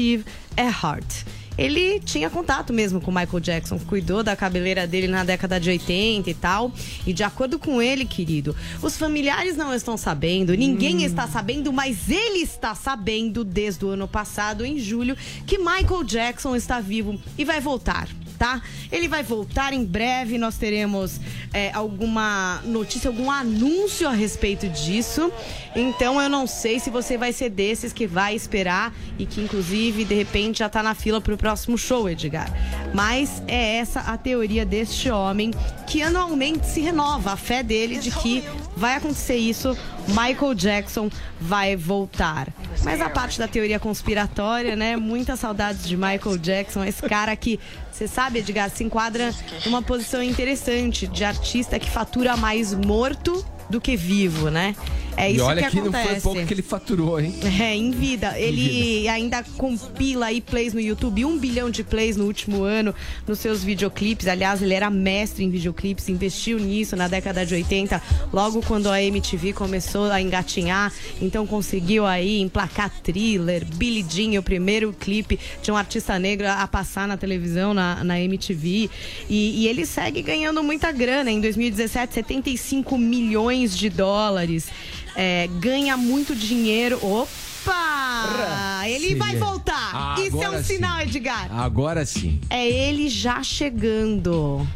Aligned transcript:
Steve 0.00 0.24
Earhart. 0.56 1.24
Ele 1.58 2.00
tinha 2.00 2.30
contato 2.30 2.72
mesmo 2.72 3.02
com 3.02 3.10
Michael 3.10 3.40
Jackson, 3.40 3.78
cuidou 3.78 4.22
da 4.22 4.34
cabeleira 4.34 4.86
dele 4.86 5.06
na 5.06 5.22
década 5.22 5.60
de 5.60 5.68
80 5.68 6.30
e 6.30 6.32
tal. 6.32 6.72
E 7.06 7.12
de 7.12 7.22
acordo 7.22 7.58
com 7.58 7.82
ele, 7.82 8.06
querido, 8.06 8.56
os 8.80 8.96
familiares 8.96 9.58
não 9.58 9.74
estão 9.74 9.98
sabendo, 9.98 10.54
ninguém 10.54 11.04
está 11.04 11.28
sabendo, 11.28 11.70
mas 11.70 12.08
ele 12.08 12.38
está 12.38 12.74
sabendo 12.74 13.44
desde 13.44 13.84
o 13.84 13.88
ano 13.88 14.08
passado, 14.08 14.64
em 14.64 14.78
julho, 14.78 15.14
que 15.46 15.58
Michael 15.58 16.04
Jackson 16.04 16.56
está 16.56 16.80
vivo 16.80 17.20
e 17.36 17.44
vai 17.44 17.60
voltar. 17.60 18.08
Tá? 18.40 18.62
Ele 18.90 19.06
vai 19.06 19.22
voltar 19.22 19.74
em 19.74 19.84
breve. 19.84 20.38
Nós 20.38 20.56
teremos 20.56 21.20
é, 21.52 21.70
alguma 21.74 22.62
notícia, 22.64 23.10
algum 23.10 23.30
anúncio 23.30 24.08
a 24.08 24.12
respeito 24.12 24.66
disso. 24.66 25.30
Então 25.76 26.18
eu 26.22 26.30
não 26.30 26.46
sei 26.46 26.80
se 26.80 26.88
você 26.88 27.18
vai 27.18 27.34
ser 27.34 27.50
desses 27.50 27.92
que 27.92 28.06
vai 28.06 28.34
esperar 28.34 28.94
e 29.18 29.26
que, 29.26 29.42
inclusive, 29.42 30.06
de 30.06 30.14
repente 30.14 30.60
já 30.60 30.70
tá 30.70 30.82
na 30.82 30.94
fila 30.94 31.20
pro 31.20 31.36
próximo 31.36 31.76
show, 31.76 32.08
Edgar. 32.08 32.50
Mas 32.94 33.42
é 33.46 33.76
essa 33.76 34.00
a 34.00 34.16
teoria 34.16 34.64
deste 34.64 35.10
homem 35.10 35.50
que 35.86 36.00
anualmente 36.00 36.66
se 36.66 36.80
renova 36.80 37.32
a 37.32 37.36
fé 37.36 37.62
dele 37.62 37.98
de 37.98 38.10
que 38.10 38.42
vai 38.74 38.94
acontecer 38.94 39.36
isso, 39.36 39.76
Michael 40.08 40.54
Jackson 40.54 41.10
vai 41.38 41.76
voltar. 41.76 42.48
Mas 42.82 43.00
a 43.00 43.10
parte 43.10 43.38
da 43.38 43.46
teoria 43.46 43.78
conspiratória, 43.78 44.74
né? 44.74 44.96
Muitas 44.96 45.38
saudades 45.40 45.86
de 45.86 45.96
Michael 45.96 46.38
Jackson, 46.38 46.84
esse 46.84 47.02
cara 47.02 47.34
que, 47.36 47.60
você 48.00 48.08
sabe, 48.08 48.38
Edgar, 48.38 48.70
se 48.70 48.82
enquadra 48.82 49.30
numa 49.66 49.82
posição 49.82 50.22
interessante 50.22 51.06
de 51.06 51.22
artista 51.22 51.78
que 51.78 51.90
fatura 51.90 52.34
mais 52.34 52.72
morto 52.72 53.44
do 53.68 53.78
que 53.78 53.94
vivo, 53.94 54.48
né? 54.48 54.74
É 55.20 55.30
e 55.30 55.36
isso 55.36 55.44
olha 55.44 55.62
que 55.64 55.70
que, 55.70 55.78
acontece. 55.78 56.04
não 56.04 56.12
foi 56.12 56.20
pouco 56.20 56.46
que 56.46 56.54
ele 56.54 56.62
faturou, 56.62 57.20
hein? 57.20 57.34
É, 57.60 57.76
em 57.76 57.90
vida. 57.90 58.38
Ele 58.38 59.06
ainda 59.06 59.44
compila 59.58 60.26
aí 60.26 60.40
plays 60.40 60.72
no 60.72 60.80
YouTube, 60.80 61.26
um 61.26 61.36
bilhão 61.36 61.68
de 61.70 61.84
plays 61.84 62.16
no 62.16 62.24
último 62.24 62.62
ano 62.62 62.94
nos 63.26 63.38
seus 63.38 63.62
videoclipes. 63.62 64.26
Aliás, 64.26 64.62
ele 64.62 64.72
era 64.72 64.88
mestre 64.88 65.44
em 65.44 65.50
videoclipes, 65.50 66.08
investiu 66.08 66.58
nisso 66.58 66.96
na 66.96 67.06
década 67.06 67.44
de 67.44 67.54
80, 67.54 68.00
logo 68.32 68.62
quando 68.62 68.88
a 68.88 69.02
MTV 69.02 69.52
começou 69.52 70.10
a 70.10 70.22
engatinhar. 70.22 70.90
Então 71.20 71.46
conseguiu 71.46 72.06
aí 72.06 72.40
emplacar 72.40 72.90
thriller, 73.02 73.62
Billie 73.64 74.06
Jean, 74.08 74.40
o 74.40 74.42
primeiro 74.42 74.90
clipe 74.98 75.38
de 75.62 75.70
um 75.70 75.76
artista 75.76 76.18
negro 76.18 76.48
a 76.48 76.66
passar 76.66 77.06
na 77.06 77.18
televisão, 77.18 77.74
na, 77.74 78.02
na 78.02 78.18
MTV. 78.18 78.88
E, 79.28 79.62
e 79.62 79.68
ele 79.68 79.84
segue 79.84 80.22
ganhando 80.22 80.62
muita 80.62 80.90
grana. 80.90 81.30
Em 81.30 81.42
2017, 81.42 82.14
75 82.14 82.96
milhões 82.96 83.76
de 83.76 83.90
dólares. 83.90 84.70
É, 85.14 85.48
ganha 85.58 85.96
muito 85.96 86.34
dinheiro. 86.34 86.98
Opa! 87.04 88.82
Ele 88.86 89.14
vai 89.14 89.36
voltar. 89.36 90.16
Isso 90.18 90.42
é 90.42 90.50
um 90.50 90.58
sim. 90.58 90.74
sinal, 90.74 91.00
Edgar. 91.00 91.48
Agora 91.52 92.04
sim. 92.04 92.40
É 92.48 92.68
ele 92.68 93.08
já 93.08 93.42
chegando. 93.42 94.66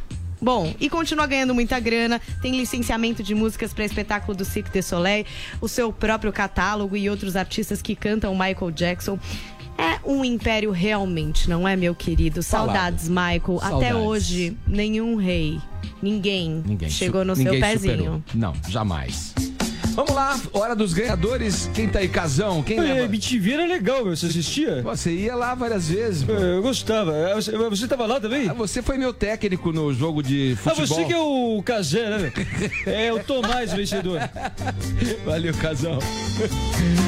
Bom, 0.41 0.75
e 0.79 0.91
continua 0.91 1.27
ganhando 1.27 1.55
muita 1.55 1.81
grana, 1.81 2.21
tem 2.43 2.55
licenciamento 2.55 3.23
de 3.23 3.35
músicas 3.35 3.73
para 3.73 3.85
espetáculo 3.85 4.37
do 4.37 4.45
Cirque 4.45 4.71
du 4.79 4.83
Soleil, 4.85 5.25
o 5.59 5.67
seu 5.69 5.91
próprio 5.91 6.31
catálogo 6.31 6.97
e 6.99 7.09
outros 7.09 7.35
artistas 7.35 7.81
que 7.81 7.97
cantam 7.97 8.35
Michael 8.35 8.71
Jackson. 8.71 9.19
É 9.79 9.99
um 10.05 10.23
império 10.25 10.71
realmente, 10.71 11.49
não 11.49 11.67
é, 11.67 11.75
meu 11.75 11.95
querido? 11.95 12.43
Falado. 12.43 12.67
Saudades, 12.67 13.09
Michael. 13.09 13.59
Até 13.63 13.69
Saudades. 13.71 13.97
hoje, 13.97 14.57
nenhum 14.67 15.17
rei, 15.17 15.59
ninguém, 16.03 16.63
Ninguém 16.65 16.91
chegou 16.91 17.25
no 17.25 17.35
ninguém 17.35 17.53
seu 17.55 17.61
pezinho. 17.61 17.97
superou. 17.97 18.23
Não, 18.35 18.53
jamais. 18.69 19.35
Vamos 19.95 20.13
lá, 20.13 20.39
hora 20.53 20.75
dos 20.75 20.93
ganhadores. 20.93 21.71
Quem 21.73 21.89
tá 21.89 22.01
aí, 22.01 22.09
Casão? 22.09 22.63
Quem 22.63 22.79
É, 22.79 22.83
leva? 22.83 23.05
MTV 23.05 23.53
era 23.53 23.65
legal, 23.67 24.05
meu. 24.05 24.17
Você 24.17 24.27
assistia? 24.27 24.83
Você 24.83 25.13
ia 25.13 25.35
lá 25.37 25.55
várias 25.55 25.89
vezes. 25.89 26.29
É, 26.29 26.57
Eu 26.57 26.63
gostava. 26.63 27.13
É, 27.15 27.35
Você, 27.35 27.53
você 27.57 27.87
tava 27.87 28.05
lá 28.07 28.21
também? 28.21 28.49
Ah, 28.49 28.55
Você 28.55 28.83
foi 28.83 28.99
meu 28.99 29.13
técnico 29.15 29.73
no 29.73 29.95
jogo 29.95 30.21
de 30.23 30.55
Ah, 30.67 30.71
futebol. 30.75 30.87
você 30.87 31.05
que 31.05 31.13
é 31.13 31.19
o 31.19 31.63
Casé, 31.65 32.11
né? 32.11 32.19
velho? 32.19 32.73
É 32.87 33.13
o 33.13 33.21
Tomás 33.21 33.73
o 33.73 33.77
vencedor. 33.77 34.19
Valeu, 35.25 35.55
Casão. 35.55 35.99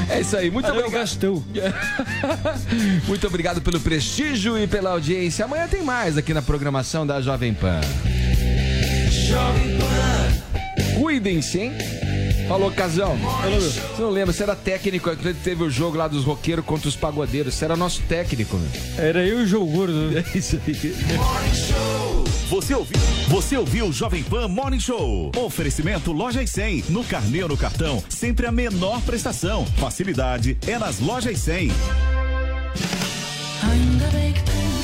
É 0.09 0.21
isso 0.21 0.37
aí, 0.37 0.49
muito 0.51 0.67
Ah, 0.67 0.69
é 0.69 0.73
o 0.73 0.77
obrigado. 0.79 1.01
Gastão. 1.01 1.45
Muito 3.07 3.27
obrigado 3.27 3.61
pelo 3.63 3.81
prestígio 3.81 4.57
e 4.59 4.67
pela 4.67 4.91
audiência. 4.91 5.45
Amanhã 5.45 5.67
tem 5.69 5.83
mais 5.83 6.17
aqui 6.17 6.33
na 6.33 6.43
programação 6.43 7.07
da 7.07 7.21
Jovem 7.21 7.53
Pan. 7.55 7.81
Jovem 9.11 9.79
Pan. 9.79 11.01
Cuidem-se, 11.01 11.59
hein? 11.59 11.73
Falou, 12.49 12.71
Casão. 12.71 13.17
Falou, 13.19 13.51
meu. 13.51 13.61
Você 13.61 14.01
não 14.03 14.11
lembra, 14.11 14.33
você 14.33 14.43
era 14.43 14.55
técnico, 14.55 15.11
quando 15.17 15.34
teve 15.43 15.62
o 15.65 15.71
jogo 15.71 15.97
lá 15.97 16.07
dos 16.07 16.25
roqueiros 16.25 16.65
contra 16.65 16.89
os 16.89 16.95
pagodeiros. 16.97 17.55
Você 17.55 17.65
era 17.65 17.77
nosso 17.77 18.03
técnico, 18.03 18.57
meu. 18.57 19.05
Era 19.05 19.25
eu 19.27 19.41
e 19.41 19.43
o 19.45 19.47
João 19.47 19.67
Gordo. 19.67 20.11
né? 20.11 20.25
É 20.34 20.39
isso 20.39 20.61
aí. 20.67 20.75
Você 22.49 22.75
ouviu? 22.75 22.97
Você 23.29 23.57
ouviu 23.57 23.87
o 23.87 23.93
Jovem 23.93 24.23
Pan 24.23 24.47
Morning 24.47 24.79
Show? 24.79 25.33
Oferecimento 25.37 26.12
Lojas 26.12 26.49
100. 26.51 26.84
No 26.91 27.03
carnê 27.05 27.43
ou 27.43 27.49
no 27.49 27.57
cartão, 27.57 28.03
sempre 28.09 28.47
a 28.47 28.53
menor 28.53 29.01
prestação. 29.03 29.67
Facilidade 29.78 30.57
é 30.67 30.78
nas 30.78 31.01
Lojas 31.01 31.39
100. 31.41 31.73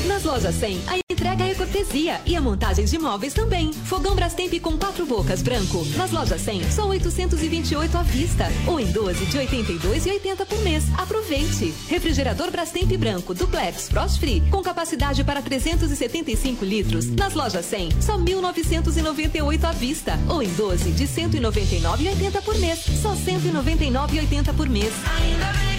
Nas 0.07 0.25
lojas 0.25 0.55
100, 0.57 0.81
a 0.87 1.02
entrega 1.23 1.45
é 1.45 1.55
cortesia 1.55 2.21
e 2.27 2.35
a 2.35 2.41
montagem 2.41 2.85
de 2.85 2.99
móveis 2.99 3.33
também. 3.33 3.73
Fogão 3.73 4.17
Brastemp 4.17 4.61
com 4.61 4.77
quatro 4.77 5.07
bocas 5.07 5.41
branco. 5.41 5.87
Nas 5.97 6.11
lojas 6.11 6.41
100, 6.41 6.73
só 6.73 6.89
828 6.89 7.97
à 7.97 8.03
vista. 8.03 8.49
Ou 8.67 8.81
em 8.81 8.87
12 8.87 9.25
de 9.27 9.39
82,80 9.39 10.45
por 10.45 10.59
mês. 10.63 10.85
Aproveite! 10.99 11.73
Refrigerador 11.89 12.51
Brastemp 12.51 12.91
branco 12.99 13.35
Duplex 13.35 13.89
Frost 13.89 14.19
Free 14.19 14.43
com 14.51 14.63
capacidade 14.63 15.23
para 15.23 15.41
375 15.41 16.65
litros. 16.65 17.07
Nas 17.11 17.35
lojas 17.35 17.67
100, 17.67 18.03
só 18.03 18.19
1.998 18.19 19.65
à 19.65 19.73
vista. 19.73 20.19
Ou 20.29 20.43
em 20.43 20.49
12 20.49 20.91
de 20.91 21.07
199,80 21.07 22.43
por 22.43 22.59
mês. 22.59 22.81
Só 23.01 23.15
199,80 23.15 24.55
por 24.57 24.69
mês. 24.69 24.93
Ainda 25.21 25.53
bem 25.53 25.72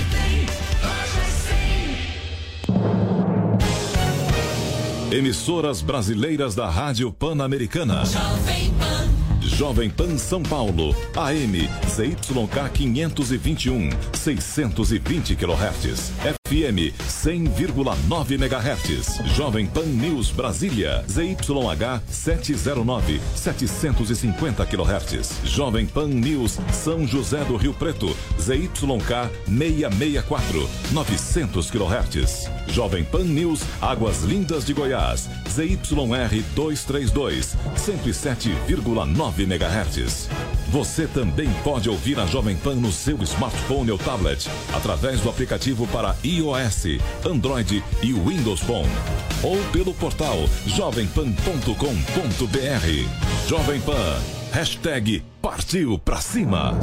Emissoras 5.14 5.80
brasileiras 5.80 6.56
da 6.56 6.68
Rádio 6.68 7.14
Pan-Americana. 7.14 8.04
Jovem 8.04 8.74
Pan. 8.80 9.48
Jovem 9.48 9.88
Pan 9.88 10.18
São 10.18 10.42
Paulo, 10.42 10.96
AM, 11.16 11.54
ZYK 11.88 12.72
521, 12.74 13.92
620 14.12 15.36
kHz. 15.36 16.43
FM 16.54 16.94
100,9 17.08 18.38
MHz. 18.38 19.20
Jovem 19.36 19.68
Pan 19.68 19.98
News 19.98 20.32
Brasília, 20.32 21.04
ZYH 21.08 22.02
709, 22.10 23.20
750 23.36 24.66
kHz. 24.66 25.42
Jovem 25.46 25.88
Pan 25.88 26.10
News 26.10 26.60
São 26.72 27.08
José 27.08 27.44
do 27.46 27.58
Rio 27.58 27.74
Preto, 27.74 28.16
ZYK 28.40 29.30
664, 29.48 30.70
900 30.92 31.72
kHz. 31.72 32.50
Jovem 32.68 33.06
Pan 33.06 33.24
News 33.24 33.62
Águas 33.82 34.24
Lindas 34.24 34.64
de 34.64 34.74
Goiás, 34.74 35.30
ZYR 35.50 36.44
232, 36.56 37.58
107,9 37.76 39.48
MHz. 39.48 40.30
Você 40.74 41.06
também 41.06 41.48
pode 41.64 41.88
ouvir 41.88 42.20
a 42.20 42.26
Jovem 42.26 42.58
Pan 42.58 42.74
no 42.74 42.92
seu 42.92 43.22
smartphone 43.22 43.92
ou 43.92 43.98
tablet, 44.00 44.50
através 44.74 45.22
do 45.22 45.30
aplicativo 45.30 45.86
para 45.86 46.16
iOS, 46.24 46.98
Android 47.24 47.84
e 48.02 48.12
Windows 48.12 48.60
Phone. 48.62 48.90
Ou 49.44 49.56
pelo 49.66 49.94
portal 49.94 50.40
jovempan.com.br. 50.66 53.48
Jovem 53.48 53.82
Pan, 53.82 54.20
hashtag 54.52 55.24
partiu 55.40 56.00
pra 56.00 56.20
cima. 56.20 56.80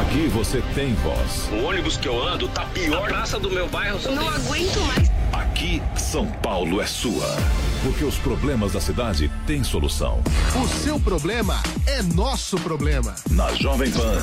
Aqui 0.00 0.26
você 0.26 0.60
tem 0.74 0.94
voz. 0.94 1.48
O 1.52 1.68
ônibus 1.68 1.96
que 1.96 2.08
eu 2.08 2.20
ando 2.20 2.48
tá 2.48 2.64
pior. 2.74 3.04
A 3.04 3.06
praça 3.06 3.38
do 3.38 3.48
meu 3.48 3.68
bairro 3.68 4.00
Não 4.10 4.28
aguento 4.28 4.80
mais. 4.80 5.08
Aqui, 5.32 5.80
São 5.96 6.26
Paulo 6.26 6.80
é 6.80 6.86
sua. 6.88 7.36
Porque 7.84 8.02
os 8.02 8.16
problemas 8.16 8.72
da 8.72 8.80
cidade 8.80 9.30
têm 9.46 9.62
solução. 9.62 10.22
O 10.56 10.66
seu 10.66 10.98
problema 10.98 11.62
é 11.86 12.02
nosso 12.02 12.56
problema. 12.56 13.14
Na 13.30 13.52
Jovem 13.54 13.90
Pan. 13.90 14.16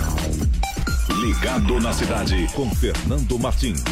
Ligado 1.21 1.79
na 1.79 1.93
cidade 1.93 2.47
com 2.55 2.73
Fernando 2.73 3.37
Martins. 3.37 3.83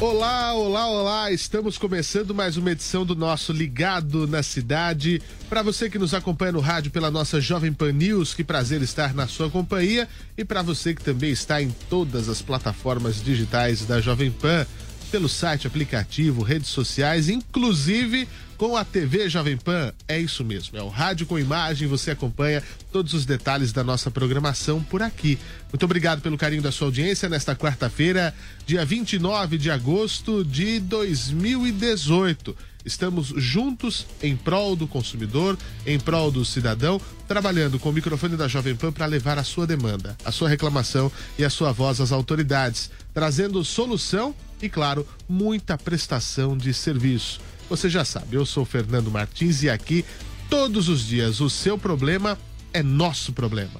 Olá, 0.00 0.54
olá, 0.54 0.86
olá! 0.88 1.30
Estamos 1.30 1.76
começando 1.76 2.34
mais 2.34 2.56
uma 2.56 2.70
edição 2.70 3.04
do 3.04 3.14
nosso 3.14 3.52
Ligado 3.52 4.26
na 4.26 4.42
Cidade. 4.42 5.20
Para 5.46 5.60
você 5.62 5.90
que 5.90 5.98
nos 5.98 6.14
acompanha 6.14 6.52
no 6.52 6.60
rádio 6.60 6.90
pela 6.90 7.10
nossa 7.10 7.38
Jovem 7.38 7.70
Pan 7.70 7.92
News, 7.92 8.32
que 8.32 8.42
prazer 8.42 8.80
estar 8.80 9.12
na 9.12 9.28
sua 9.28 9.50
companhia. 9.50 10.08
E 10.38 10.42
para 10.42 10.62
você 10.62 10.94
que 10.94 11.04
também 11.04 11.28
está 11.30 11.60
em 11.60 11.70
todas 11.90 12.30
as 12.30 12.40
plataformas 12.40 13.22
digitais 13.22 13.84
da 13.84 14.00
Jovem 14.00 14.30
Pan, 14.30 14.66
pelo 15.10 15.28
site, 15.28 15.66
aplicativo, 15.66 16.42
redes 16.42 16.70
sociais, 16.70 17.28
inclusive 17.28 18.26
com 18.60 18.76
a 18.76 18.84
TV 18.84 19.26
Jovem 19.26 19.56
Pan. 19.56 19.90
É 20.06 20.18
isso 20.20 20.44
mesmo, 20.44 20.76
é 20.76 20.82
o 20.82 20.88
rádio 20.88 21.24
com 21.24 21.38
imagem, 21.38 21.88
você 21.88 22.10
acompanha 22.10 22.62
todos 22.92 23.14
os 23.14 23.24
detalhes 23.24 23.72
da 23.72 23.82
nossa 23.82 24.10
programação 24.10 24.82
por 24.82 25.00
aqui. 25.00 25.38
Muito 25.72 25.82
obrigado 25.82 26.20
pelo 26.20 26.36
carinho 26.36 26.60
da 26.60 26.70
sua 26.70 26.88
audiência 26.88 27.26
nesta 27.26 27.56
quarta-feira, 27.56 28.34
dia 28.66 28.84
29 28.84 29.56
de 29.56 29.70
agosto 29.70 30.44
de 30.44 30.78
2018. 30.78 32.54
Estamos 32.84 33.28
juntos 33.34 34.06
em 34.22 34.36
prol 34.36 34.76
do 34.76 34.86
consumidor, 34.86 35.56
em 35.86 35.98
prol 35.98 36.30
do 36.30 36.44
cidadão, 36.44 37.00
trabalhando 37.26 37.78
com 37.78 37.88
o 37.88 37.94
microfone 37.94 38.36
da 38.36 38.46
Jovem 38.46 38.76
Pan 38.76 38.92
para 38.92 39.06
levar 39.06 39.38
a 39.38 39.44
sua 39.44 39.66
demanda, 39.66 40.18
a 40.22 40.30
sua 40.30 40.50
reclamação 40.50 41.10
e 41.38 41.46
a 41.46 41.48
sua 41.48 41.72
voz 41.72 41.98
às 41.98 42.12
autoridades, 42.12 42.90
trazendo 43.14 43.64
solução 43.64 44.34
e, 44.60 44.68
claro, 44.68 45.08
muita 45.26 45.78
prestação 45.78 46.58
de 46.58 46.74
serviço. 46.74 47.40
Você 47.70 47.88
já 47.88 48.04
sabe, 48.04 48.34
eu 48.34 48.44
sou 48.44 48.64
Fernando 48.64 49.12
Martins 49.12 49.62
e 49.62 49.70
aqui, 49.70 50.04
todos 50.50 50.88
os 50.88 51.06
dias, 51.06 51.40
o 51.40 51.48
seu 51.48 51.78
problema 51.78 52.36
é 52.72 52.82
nosso 52.82 53.32
problema. 53.32 53.78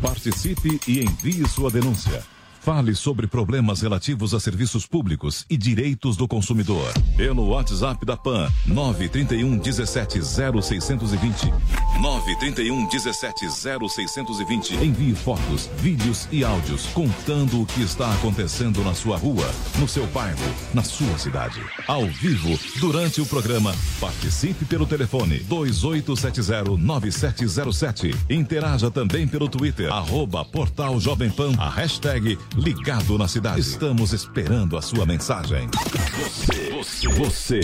Participe 0.00 0.80
e 0.86 1.00
envie 1.00 1.46
sua 1.48 1.72
denúncia. 1.72 2.22
Fale 2.62 2.94
sobre 2.94 3.26
problemas 3.26 3.80
relativos 3.80 4.32
a 4.32 4.38
serviços 4.38 4.86
públicos 4.86 5.44
e 5.50 5.56
direitos 5.56 6.16
do 6.16 6.28
consumidor. 6.28 6.92
Pelo 7.16 7.48
WhatsApp 7.48 8.06
da 8.06 8.16
PAN, 8.16 8.48
931 8.64 9.58
17 9.58 10.20
0620. 10.22 11.52
931 12.00 12.86
17 12.86 13.48
0620. 13.50 14.76
Envie 14.76 15.12
fotos, 15.12 15.68
vídeos 15.78 16.28
e 16.30 16.44
áudios 16.44 16.86
contando 16.94 17.62
o 17.62 17.66
que 17.66 17.82
está 17.82 18.14
acontecendo 18.14 18.84
na 18.84 18.94
sua 18.94 19.16
rua, 19.16 19.50
no 19.80 19.88
seu 19.88 20.06
bairro, 20.06 20.38
na 20.72 20.84
sua 20.84 21.18
cidade. 21.18 21.60
Ao 21.88 22.06
vivo, 22.06 22.56
durante 22.78 23.20
o 23.20 23.26
programa, 23.26 23.74
participe 23.98 24.64
pelo 24.64 24.86
telefone 24.86 25.40
28709707. 25.50 28.14
Interaja 28.30 28.88
também 28.88 29.26
pelo 29.26 29.48
Twitter, 29.48 29.92
arroba 29.92 30.44
Portal 30.44 31.00
Jovem 31.00 31.28
Pan, 31.28 31.56
a 31.58 31.68
hashtag 31.68 32.38
Ligado 32.56 33.16
na 33.16 33.26
Cidade. 33.26 33.60
Estamos 33.60 34.12
esperando 34.12 34.76
a 34.76 34.82
sua 34.82 35.06
mensagem. 35.06 35.70
Você, 36.18 36.70
você, 36.70 37.08
você. 37.08 37.60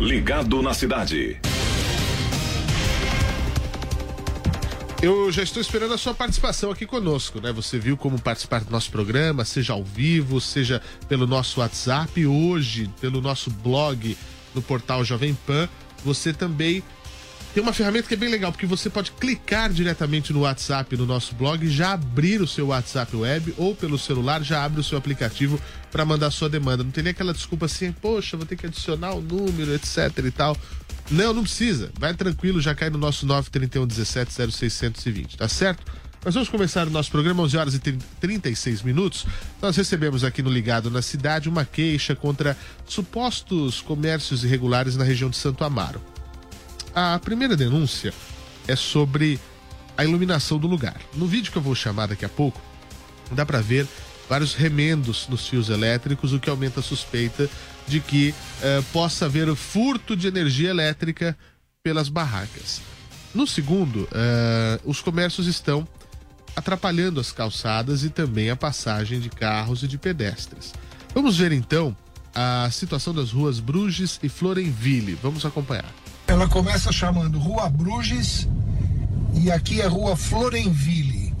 Ligado 0.00 0.60
na 0.62 0.74
Cidade. 0.74 1.40
Eu 5.00 5.30
já 5.30 5.44
estou 5.44 5.60
esperando 5.60 5.94
a 5.94 5.98
sua 5.98 6.12
participação 6.12 6.72
aqui 6.72 6.86
conosco, 6.86 7.40
né? 7.40 7.52
Você 7.52 7.78
viu 7.78 7.96
como 7.96 8.20
participar 8.20 8.64
do 8.64 8.70
nosso 8.72 8.90
programa, 8.90 9.44
seja 9.44 9.74
ao 9.74 9.84
vivo, 9.84 10.40
seja 10.40 10.82
pelo 11.08 11.24
nosso 11.24 11.60
WhatsApp, 11.60 12.26
hoje 12.26 12.90
pelo 13.00 13.20
nosso 13.20 13.48
blog 13.48 14.18
no 14.52 14.60
portal 14.60 15.04
Jovem 15.04 15.34
Pan. 15.46 15.68
Você 16.04 16.32
também 16.32 16.82
tem 17.54 17.62
uma 17.62 17.72
ferramenta 17.72 18.08
que 18.08 18.14
é 18.14 18.16
bem 18.16 18.28
legal, 18.28 18.50
porque 18.50 18.66
você 18.66 18.90
pode 18.90 19.12
clicar 19.12 19.72
diretamente 19.72 20.32
no 20.32 20.40
WhatsApp 20.40 20.96
no 20.96 21.06
nosso 21.06 21.36
blog, 21.36 21.68
já 21.68 21.92
abrir 21.92 22.42
o 22.42 22.48
seu 22.48 22.66
WhatsApp 22.66 23.14
web 23.14 23.54
ou 23.56 23.76
pelo 23.76 23.96
celular 23.96 24.42
já 24.42 24.64
abre 24.64 24.80
o 24.80 24.82
seu 24.82 24.98
aplicativo 24.98 25.60
para 25.92 26.04
mandar 26.04 26.32
sua 26.32 26.48
demanda. 26.48 26.82
Não 26.82 26.90
tem 26.90 27.04
nem 27.04 27.12
aquela 27.12 27.32
desculpa 27.32 27.66
assim, 27.66 27.92
poxa, 27.92 28.36
vou 28.36 28.44
ter 28.44 28.56
que 28.56 28.66
adicionar 28.66 29.12
o 29.12 29.20
número, 29.20 29.72
etc 29.72 30.18
e 30.24 30.30
tal. 30.32 30.56
Não, 31.08 31.32
não 31.32 31.44
precisa. 31.44 31.92
Vai 31.96 32.12
tranquilo, 32.12 32.60
já 32.60 32.74
cai 32.74 32.90
no 32.90 32.98
nosso 32.98 33.24
931 33.24 33.86
17 33.86 34.32
0620, 34.50 35.36
tá 35.36 35.48
certo? 35.48 35.92
Nós 36.24 36.34
vamos 36.34 36.48
começar 36.48 36.88
o 36.88 36.90
nosso 36.90 37.12
programa 37.12 37.44
11 37.44 37.56
horas 37.56 37.74
e 37.74 37.78
36 37.78 38.82
minutos. 38.82 39.26
Nós 39.62 39.76
recebemos 39.76 40.24
aqui 40.24 40.42
no 40.42 40.50
Ligado 40.50 40.90
na 40.90 41.02
Cidade 41.02 41.48
uma 41.48 41.64
queixa 41.64 42.16
contra 42.16 42.56
supostos 42.84 43.80
comércios 43.80 44.42
irregulares 44.42 44.96
na 44.96 45.04
região 45.04 45.30
de 45.30 45.36
Santo 45.36 45.62
Amaro. 45.62 46.13
A 46.94 47.18
primeira 47.18 47.56
denúncia 47.56 48.14
é 48.68 48.76
sobre 48.76 49.40
a 49.96 50.04
iluminação 50.04 50.58
do 50.58 50.68
lugar. 50.68 51.00
No 51.14 51.26
vídeo 51.26 51.50
que 51.50 51.58
eu 51.58 51.62
vou 51.62 51.74
chamar 51.74 52.06
daqui 52.06 52.24
a 52.24 52.28
pouco, 52.28 52.60
dá 53.32 53.44
para 53.44 53.60
ver 53.60 53.84
vários 54.28 54.54
remendos 54.54 55.26
nos 55.28 55.48
fios 55.48 55.70
elétricos, 55.70 56.32
o 56.32 56.38
que 56.38 56.48
aumenta 56.48 56.78
a 56.78 56.82
suspeita 56.82 57.50
de 57.88 57.98
que 57.98 58.32
eh, 58.62 58.80
possa 58.92 59.24
haver 59.24 59.52
furto 59.56 60.16
de 60.16 60.28
energia 60.28 60.70
elétrica 60.70 61.36
pelas 61.82 62.08
barracas. 62.08 62.80
No 63.34 63.44
segundo, 63.44 64.08
eh, 64.12 64.80
os 64.84 65.00
comércios 65.00 65.48
estão 65.48 65.86
atrapalhando 66.54 67.18
as 67.18 67.32
calçadas 67.32 68.04
e 68.04 68.08
também 68.08 68.50
a 68.50 68.56
passagem 68.56 69.18
de 69.18 69.28
carros 69.28 69.82
e 69.82 69.88
de 69.88 69.98
pedestres. 69.98 70.72
Vamos 71.12 71.36
ver 71.36 71.50
então 71.50 71.94
a 72.32 72.68
situação 72.70 73.12
das 73.12 73.32
ruas 73.32 73.58
Bruges 73.58 74.20
e 74.22 74.28
Florenville. 74.28 75.18
Vamos 75.20 75.44
acompanhar. 75.44 76.03
Ela 76.26 76.48
começa 76.48 76.90
chamando 76.90 77.38
Rua 77.38 77.68
Bruges 77.68 78.48
e 79.34 79.50
aqui 79.50 79.82
é 79.82 79.86
Rua 79.86 80.16
Florenville. 80.16 81.34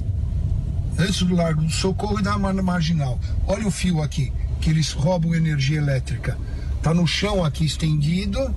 Antes 0.98 1.22
do 1.22 1.34
Largo 1.34 1.62
do 1.62 1.72
Socorro 1.72 2.20
e 2.20 2.22
da 2.22 2.38
Marginal. 2.38 3.18
Olha 3.46 3.66
o 3.66 3.70
fio 3.70 4.02
aqui, 4.02 4.30
que 4.60 4.68
eles 4.68 4.92
roubam 4.92 5.34
energia 5.34 5.78
elétrica. 5.78 6.36
Tá 6.82 6.92
no 6.92 7.06
chão 7.06 7.42
aqui 7.42 7.64
estendido. 7.64 8.54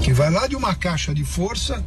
Que 0.00 0.12
vai 0.12 0.30
lá 0.30 0.46
de 0.46 0.54
uma 0.54 0.74
caixa 0.74 1.12
de 1.12 1.24
força 1.24 1.84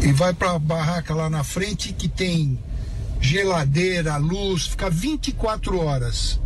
e 0.00 0.12
vai 0.12 0.34
para 0.34 0.50
a 0.50 0.58
barraca 0.58 1.14
lá 1.14 1.30
na 1.30 1.44
frente 1.44 1.92
que 1.92 2.08
tem 2.08 2.58
geladeira, 3.20 4.16
luz, 4.16 4.66
fica 4.66 4.90
24 4.90 5.78
horas 5.78 6.41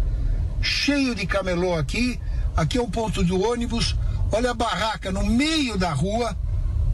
cheio 0.60 1.14
de 1.14 1.26
camelô 1.26 1.74
aqui. 1.74 2.20
Aqui 2.56 2.78
é 2.78 2.82
o 2.82 2.88
ponto 2.88 3.22
do 3.22 3.40
ônibus. 3.42 3.96
Olha 4.32 4.50
a 4.50 4.54
barraca 4.54 5.12
no 5.12 5.24
meio 5.24 5.76
da 5.76 5.92
rua. 5.92 6.36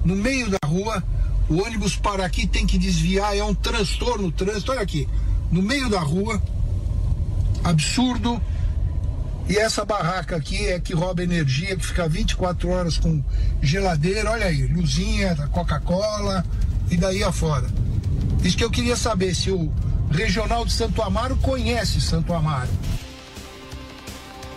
No 0.05 0.17
meio 0.17 0.51
da 0.51 0.59
rua. 0.67 1.03
O 1.49 1.63
ônibus 1.63 1.97
para 1.97 2.25
aqui 2.25 2.47
tem 2.47 2.67
que 2.67 2.79
desviar. 2.79 3.37
É 3.37 3.45
um 3.45 3.55
transtorno 3.55 4.29
o 4.29 4.33
trânsito. 4.33 4.73
Olha 4.73 4.83
aqui. 4.83 5.09
No 5.51 5.63
meio 5.63 5.89
da 5.89 6.01
rua. 6.01 6.43
Absurdo. 7.65 8.41
E 9.49 9.57
essa 9.57 9.85
barraca 9.85 10.37
aqui 10.37 10.67
é 10.69 10.79
que 10.79 10.95
rouba 10.95 11.23
energia, 11.23 11.77
que 11.77 11.85
fica 11.85 12.09
24 12.09 12.69
horas 12.69 12.97
com 12.97 13.23
geladeira. 13.61 14.31
Olha 14.31 14.47
aí, 14.47 14.67
luzinha 14.67 15.35
da 15.35 15.47
Coca-Cola 15.49 16.45
e 16.91 16.97
daí 16.97 17.25
afora. 17.25 17.67
Isso 18.43 18.57
que 18.57 18.65
eu 18.65 18.71
queria 18.71 18.97
saber 18.97 19.35
se 19.35 19.51
o 19.51 19.71
Regional 20.11 20.65
de 20.65 20.73
Santo 20.73 21.01
Amaro 21.03 21.37
conhece 21.37 22.01
Santo 22.01 22.33
Amaro. 22.33 22.69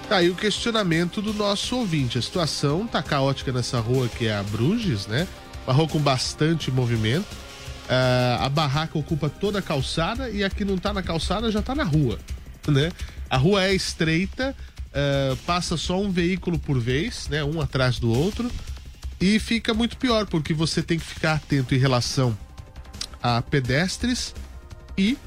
Tá 0.08 0.18
aí 0.18 0.30
o 0.30 0.36
questionamento 0.36 1.20
do 1.20 1.34
nosso 1.34 1.76
ouvinte. 1.78 2.20
A 2.20 2.22
situação 2.22 2.86
tá 2.86 3.02
caótica 3.02 3.52
nessa 3.52 3.80
rua 3.80 4.08
que 4.08 4.28
é 4.28 4.36
a 4.36 4.44
Bruges, 4.44 5.08
né? 5.08 5.28
Uma 5.66 5.74
rua 5.74 5.88
com 5.88 6.00
bastante 6.00 6.70
movimento. 6.70 7.26
Uh, 7.26 8.44
a 8.44 8.50
barraca 8.50 9.00
ocupa 9.00 9.30
toda 9.30 9.60
a 9.60 9.62
calçada 9.64 10.30
e 10.30 10.44
a 10.44 10.50
que 10.50 10.64
não 10.64 10.78
tá 10.78 10.94
na 10.94 11.02
calçada 11.02 11.52
já 11.52 11.60
tá 11.60 11.74
na 11.74 11.84
rua, 11.84 12.20
né? 12.68 12.92
A 13.28 13.38
rua 13.38 13.64
é 13.64 13.74
estreita, 13.74 14.56
uh, 14.90 15.36
passa 15.38 15.76
só 15.76 16.00
um 16.00 16.12
veículo 16.12 16.60
por 16.60 16.80
vez, 16.80 17.28
né? 17.28 17.44
Um 17.44 17.60
atrás 17.60 17.98
do 17.98 18.12
outro. 18.12 18.52
E 19.20 19.40
fica 19.40 19.74
muito 19.74 19.98
pior, 19.98 20.28
porque 20.28 20.54
você 20.54 20.84
tem 20.84 21.00
que 21.00 21.06
ficar 21.06 21.34
atento 21.34 21.74
em 21.74 21.80
relação 21.80 22.38
a 23.24 23.42
pedestres 23.42 24.36
e 24.96 25.18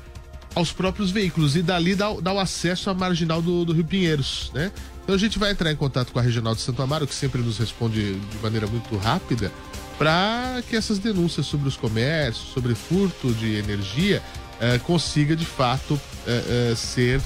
aos 0.54 0.72
próprios 0.72 1.10
veículos 1.10 1.56
e 1.56 1.62
dali 1.62 1.94
dá, 1.94 2.12
dá 2.14 2.32
o 2.32 2.38
acesso 2.38 2.90
à 2.90 2.94
marginal 2.94 3.40
do, 3.40 3.64
do 3.64 3.72
Rio 3.72 3.84
Pinheiros, 3.84 4.50
né? 4.54 4.72
Então 5.02 5.14
a 5.14 5.18
gente 5.18 5.38
vai 5.38 5.52
entrar 5.52 5.72
em 5.72 5.76
contato 5.76 6.12
com 6.12 6.18
a 6.18 6.22
Regional 6.22 6.54
de 6.54 6.60
Santo 6.60 6.82
Amaro, 6.82 7.06
que 7.06 7.14
sempre 7.14 7.40
nos 7.40 7.56
responde 7.56 8.14
de 8.14 8.38
maneira 8.42 8.66
muito 8.66 8.94
rápida, 8.98 9.50
para 9.98 10.62
que 10.68 10.76
essas 10.76 10.98
denúncias 10.98 11.46
sobre 11.46 11.66
os 11.66 11.76
comércios, 11.76 12.52
sobre 12.52 12.74
furto 12.74 13.32
de 13.32 13.54
energia, 13.54 14.22
eh, 14.60 14.78
consiga 14.80 15.34
de 15.34 15.46
fato 15.46 15.98
eh, 16.26 16.70
eh, 16.72 16.74
ser 16.76 17.20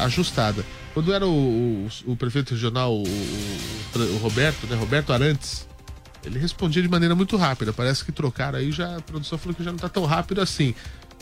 ajustada. 0.00 0.64
Quando 0.92 1.12
era 1.12 1.26
o, 1.26 1.30
o, 2.06 2.12
o 2.12 2.16
prefeito 2.16 2.52
regional, 2.52 2.94
o, 2.94 3.02
o, 3.02 4.18
Roberto, 4.18 4.66
né? 4.66 4.76
Roberto 4.76 5.12
Arantes, 5.12 5.66
ele 6.24 6.38
respondia 6.38 6.82
de 6.82 6.88
maneira 6.88 7.14
muito 7.14 7.36
rápida. 7.36 7.72
Parece 7.72 8.04
que 8.04 8.12
trocaram 8.12 8.58
aí 8.58 8.72
já. 8.72 8.96
A 8.96 9.00
produção 9.00 9.38
falou 9.38 9.54
que 9.54 9.62
já 9.62 9.70
não 9.70 9.76
está 9.76 9.88
tão 9.88 10.04
rápido 10.04 10.40
assim. 10.40 10.74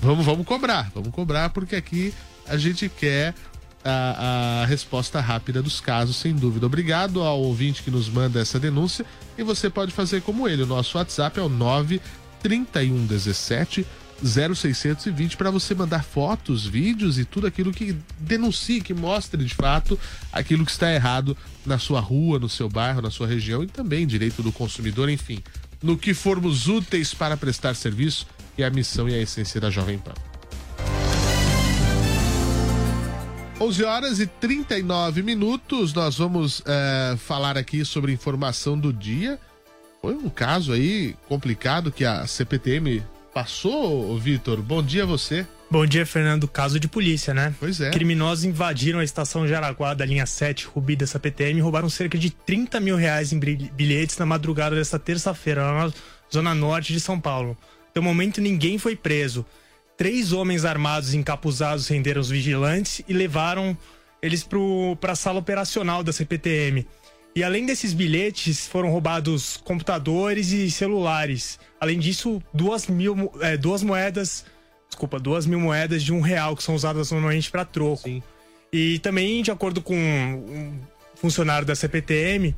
Vamos, 0.05 0.25
vamos 0.27 0.47
cobrar, 0.47 0.91
vamos 0.95 1.11
cobrar, 1.13 1.49
porque 1.49 1.75
aqui 1.75 2.13
a 2.47 2.59
gente 2.59 2.91
quer 2.91 3.35
a, 3.83 4.61
a 4.63 4.67
resposta 4.67 5.19
rápida 5.19 5.63
dos 5.63 5.81
casos, 5.81 6.17
sem 6.17 6.35
dúvida. 6.35 6.67
Obrigado 6.67 7.23
ao 7.23 7.41
ouvinte 7.41 7.83
que 7.83 7.91
nos 7.91 8.11
manda 8.11 8.39
essa 8.39 8.61
denúncia 8.61 9.07
e 9.39 9.43
você 9.43 9.71
pode 9.71 9.93
fazer 9.93 10.21
como 10.21 10.47
ele. 10.47 10.63
O 10.63 10.67
nosso 10.67 10.99
WhatsApp 10.99 11.41
é 11.41 11.43
o 11.43 11.49
93117 11.49 13.87
0620 14.23 15.39
para 15.39 15.51
você 15.51 15.75
mandar 15.75 16.05
fotos, 16.05 16.67
vídeos 16.67 17.19
e 17.19 17.25
tudo 17.25 17.47
aquilo 17.47 17.73
que 17.73 17.97
denuncie, 18.19 18.83
que 18.83 18.93
mostre 18.93 19.43
de 19.43 19.55
fato 19.55 19.99
aquilo 20.31 20.67
que 20.67 20.71
está 20.71 20.93
errado 20.93 21.35
na 21.65 21.79
sua 21.79 22.01
rua, 22.01 22.39
no 22.39 22.51
seu 22.51 22.69
bairro, 22.69 23.01
na 23.01 23.11
sua 23.11 23.27
região 23.27 23.63
e 23.63 23.67
também 23.67 24.07
direito 24.07 24.43
do 24.43 24.53
consumidor, 24.53 25.09
enfim, 25.09 25.43
no 25.83 25.97
que 25.97 26.13
formos 26.13 26.69
úteis 26.69 27.15
para 27.15 27.39
prestar 27.39 27.75
serviço, 27.75 28.27
que 28.55 28.63
é 28.63 28.67
a 28.67 28.71
missão 28.71 29.09
e 29.09 29.15
a 29.15 29.19
essência 29.19 29.61
da 29.61 29.71
Jovem 29.71 29.99
Pan. 29.99 30.15
11 33.61 33.85
horas 33.85 34.21
e 34.21 34.27
39 34.27 35.23
minutos, 35.23 35.95
nós 35.95 36.19
vamos 36.19 36.63
eh, 36.67 37.17
falar 37.19 37.57
aqui 37.57 37.85
sobre 37.85 38.13
informação 38.13 38.79
do 38.79 38.93
dia. 38.93 39.39
Foi 40.03 40.15
um 40.15 40.29
caso 40.29 40.73
aí 40.73 41.15
complicado 41.29 41.91
que 41.91 42.05
a 42.05 42.27
CPTM 42.27 43.03
passou, 43.33 44.19
Vitor. 44.19 44.61
Bom 44.61 44.83
dia 44.83 45.05
a 45.05 45.07
você. 45.07 45.47
Bom 45.71 45.87
dia, 45.87 46.05
Fernando. 46.05 46.47
Caso 46.47 46.79
de 46.79 46.87
polícia, 46.87 47.33
né? 47.33 47.55
Pois 47.59 47.81
é. 47.81 47.91
Criminosos 47.91 48.45
invadiram 48.45 49.01
a 49.01 49.05
estação 49.05 49.49
Jaraguá 49.49 49.95
da 49.95 50.05
linha 50.05 50.27
7 50.27 50.67
Rubi 50.67 50.95
da 50.95 51.07
CPTM 51.07 51.59
e 51.59 51.63
roubaram 51.63 51.89
cerca 51.89 52.19
de 52.19 52.31
30 52.31 52.79
mil 52.81 52.97
reais 52.97 53.33
em 53.33 53.39
bilhetes 53.39 54.19
na 54.19 54.27
madrugada 54.27 54.77
desta 54.77 54.99
terça-feira, 54.99 55.63
na 55.63 55.93
zona 56.33 56.55
norte 56.55 56.93
de 56.93 57.01
São 57.01 57.19
Paulo. 57.19 57.57
Até 57.95 58.01
o 58.01 58.03
momento, 58.03 58.41
ninguém 58.41 58.77
foi 58.77 58.97
preso. 58.97 59.47
Três 59.97 60.33
homens 60.33 60.65
armados 60.65 61.15
encapuzados 61.15 61.87
renderam 61.87 62.21
os 62.21 62.29
vigilantes 62.29 63.01
e 63.07 63.13
levaram 63.13 63.79
eles 64.21 64.45
para 65.01 65.13
a 65.13 65.15
sala 65.15 65.39
operacional 65.39 66.03
da 66.03 66.13
CPTM. 66.13 66.85
E 67.37 67.45
além 67.45 67.65
desses 67.65 67.93
bilhetes, 67.93 68.67
foram 68.67 68.91
roubados 68.91 69.59
computadores 69.59 70.51
e 70.51 70.69
celulares. 70.73 71.61
Além 71.81 72.01
disso, 72.01 72.43
duas 72.53 72.89
mil 72.89 73.31
é, 73.41 73.57
duas 73.57 73.85
moedas. 73.85 74.45
Desculpa, 74.89 75.21
duas 75.21 75.47
mil 75.47 75.61
moedas 75.61 76.03
de 76.03 76.13
um 76.13 76.21
real 76.21 76.57
que 76.57 76.65
são 76.65 76.75
usadas 76.75 77.13
normalmente 77.13 77.49
para 77.49 77.65
troco. 77.65 78.09
Sim. 78.09 78.21
E 78.73 78.99
também, 78.99 79.41
de 79.41 79.53
acordo 79.53 79.81
com 79.81 79.95
um 79.95 80.81
funcionário 81.15 81.65
da 81.65 81.77
CPTM, 81.77 82.57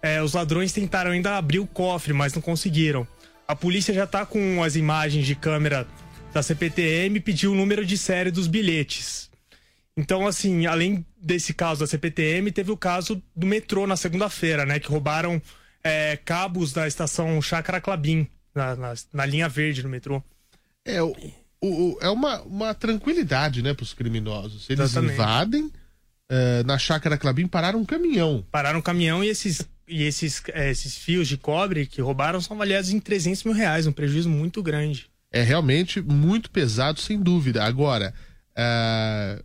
é, 0.00 0.22
os 0.22 0.32
ladrões 0.32 0.72
tentaram 0.72 1.10
ainda 1.10 1.36
abrir 1.36 1.58
o 1.58 1.66
cofre, 1.66 2.14
mas 2.14 2.32
não 2.32 2.40
conseguiram. 2.40 3.06
A 3.48 3.56
polícia 3.56 3.94
já 3.94 4.04
está 4.04 4.26
com 4.26 4.62
as 4.62 4.76
imagens 4.76 5.26
de 5.26 5.34
câmera 5.34 5.88
da 6.34 6.42
CPTM 6.42 7.16
e 7.16 7.20
pediu 7.20 7.52
o 7.52 7.54
número 7.54 7.84
de 7.86 7.96
série 7.96 8.30
dos 8.30 8.46
bilhetes. 8.46 9.30
Então, 9.96 10.26
assim, 10.26 10.66
além 10.66 11.04
desse 11.16 11.54
caso 11.54 11.80
da 11.80 11.86
CPTM, 11.86 12.52
teve 12.52 12.70
o 12.70 12.76
caso 12.76 13.22
do 13.34 13.46
metrô 13.46 13.86
na 13.86 13.96
segunda-feira, 13.96 14.66
né? 14.66 14.78
Que 14.78 14.88
roubaram 14.88 15.40
é, 15.82 16.18
cabos 16.18 16.74
da 16.74 16.86
estação 16.86 17.40
Chácara 17.40 17.80
Clabim, 17.80 18.28
na, 18.54 18.76
na, 18.76 18.94
na, 19.14 19.24
linha 19.24 19.48
verde 19.48 19.82
do 19.82 19.88
metrô. 19.88 20.22
É, 20.84 21.02
o, 21.02 21.16
o, 21.62 21.98
é 22.02 22.10
uma, 22.10 22.42
uma 22.42 22.74
tranquilidade, 22.74 23.62
né, 23.62 23.72
para 23.72 23.82
os 23.82 23.94
criminosos. 23.94 24.68
Eles 24.68 24.90
Exatamente. 24.90 25.14
invadem 25.14 25.72
é, 26.28 26.62
na 26.64 26.76
Chácara 26.76 27.16
Clabim, 27.16 27.46
pararam 27.48 27.80
um 27.80 27.84
caminhão. 27.86 28.44
Pararam 28.52 28.80
um 28.80 28.82
caminhão 28.82 29.24
e 29.24 29.28
esses, 29.28 29.66
e 29.88 30.02
esses, 30.04 30.42
é, 30.48 30.70
esses 30.70 30.96
fios 30.96 31.26
de 31.26 31.36
cobre 31.36 31.86
que 31.86 32.00
roubaram 32.00 32.40
são 32.40 32.54
avaliados 32.54 32.90
em 32.90 33.00
300 33.00 33.44
mil 33.44 33.54
reais, 33.54 33.86
um 33.86 33.92
prejuízo 33.92 34.28
muito 34.28 34.62
grande. 34.62 35.08
É 35.30 35.42
realmente 35.42 36.00
muito 36.00 36.50
pesado, 36.50 37.00
sem 37.00 37.20
dúvida. 37.20 37.64
Agora, 37.64 38.14
uh, 38.52 39.44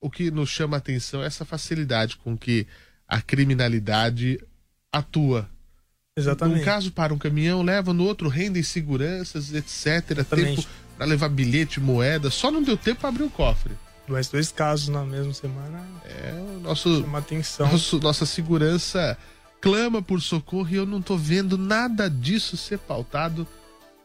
o 0.00 0.10
que 0.10 0.30
nos 0.30 0.50
chama 0.50 0.76
a 0.76 0.78
atenção 0.78 1.22
é 1.22 1.26
essa 1.26 1.44
facilidade 1.44 2.16
com 2.16 2.36
que 2.36 2.66
a 3.06 3.20
criminalidade 3.20 4.40
atua. 4.92 5.48
Exatamente. 6.16 6.62
Um 6.62 6.64
caso 6.64 6.92
para 6.92 7.14
um 7.14 7.18
caminhão, 7.18 7.62
leva 7.62 7.92
no 7.92 8.04
outro, 8.04 8.28
rende 8.28 8.62
seguranças, 8.64 9.52
etc. 9.54 10.10
Exatamente. 10.10 10.62
Tempo 10.62 10.68
para 10.96 11.06
levar 11.06 11.28
bilhete, 11.28 11.78
moeda, 11.78 12.28
só 12.28 12.50
não 12.50 12.60
deu 12.60 12.76
tempo 12.76 13.00
para 13.00 13.08
abrir 13.08 13.22
o 13.22 13.30
cofre. 13.30 13.72
Mas 14.08 14.28
dois 14.28 14.50
casos 14.50 14.88
na 14.88 15.04
mesma 15.04 15.32
semana. 15.32 15.80
É, 16.04 16.32
o 16.56 16.60
nosso. 16.60 17.02
Chama 17.02 17.18
atenção. 17.18 17.70
Nosso, 17.70 18.00
nossa 18.00 18.26
segurança 18.26 19.16
clama 19.60 20.00
por 20.00 20.20
socorro 20.20 20.68
e 20.70 20.76
eu 20.76 20.86
não 20.86 21.02
tô 21.02 21.16
vendo 21.16 21.58
nada 21.58 22.08
disso 22.08 22.56
ser 22.56 22.78
pautado 22.78 23.46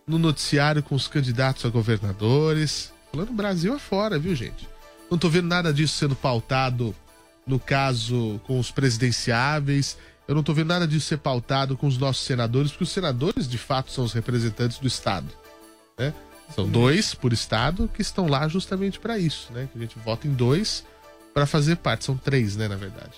no 0.06 0.18
noticiário 0.20 0.84
com 0.84 0.96
os 0.96 1.08
candidatos 1.08 1.66
a 1.66 1.70
governadores. 1.70 2.92
Falando 3.12 3.32
Brasil 3.32 3.74
afora, 3.74 4.20
viu, 4.20 4.36
gente? 4.36 4.68
Não 5.10 5.18
tô 5.18 5.30
vendo 5.30 5.48
nada 5.48 5.74
disso 5.74 5.96
sendo 5.96 6.16
pautado 6.16 6.96
no 7.46 7.60
caso 7.60 8.40
com 8.46 8.60
os 8.60 8.72
presidenciáveis. 8.72 9.98
Eu 10.28 10.36
não 10.36 10.44
tô 10.44 10.54
vendo 10.54 10.68
nada 10.68 10.88
disso 10.88 11.08
ser 11.08 11.18
pautado 11.18 11.76
com 11.78 11.88
os 11.88 11.98
nossos 11.98 12.26
senadores, 12.26 12.72
porque 12.72 12.86
os 12.86 12.92
senadores, 12.92 13.48
de 13.48 13.58
fato, 13.58 13.92
são 13.92 14.06
os 14.06 14.14
representantes 14.14 14.80
do 14.80 14.88
Estado. 14.88 15.28
Né? 15.98 16.14
São 16.56 16.68
dois 16.68 17.14
por 17.14 17.34
Estado 17.34 17.90
que 17.94 18.02
estão 18.02 18.28
lá 18.28 18.48
justamente 18.48 19.00
para 19.00 19.18
isso, 19.18 19.52
né? 19.52 19.68
Que 19.72 19.78
a 19.78 19.82
gente 19.82 19.98
vota 20.00 20.28
em 20.28 20.34
dois 20.34 20.86
para 21.34 21.46
fazer 21.46 21.78
parte. 21.78 22.06
São 22.06 22.16
três, 22.16 22.56
né, 22.56 22.68
na 22.68 22.76
verdade. 22.76 23.14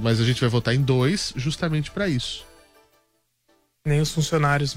Mas 0.00 0.20
a 0.20 0.24
gente 0.24 0.40
vai 0.40 0.50
votar 0.50 0.74
em 0.74 0.82
dois 0.82 1.32
justamente 1.36 1.90
para 1.90 2.08
isso. 2.08 2.44
Nem 3.86 4.00
os 4.00 4.10
funcionários 4.10 4.76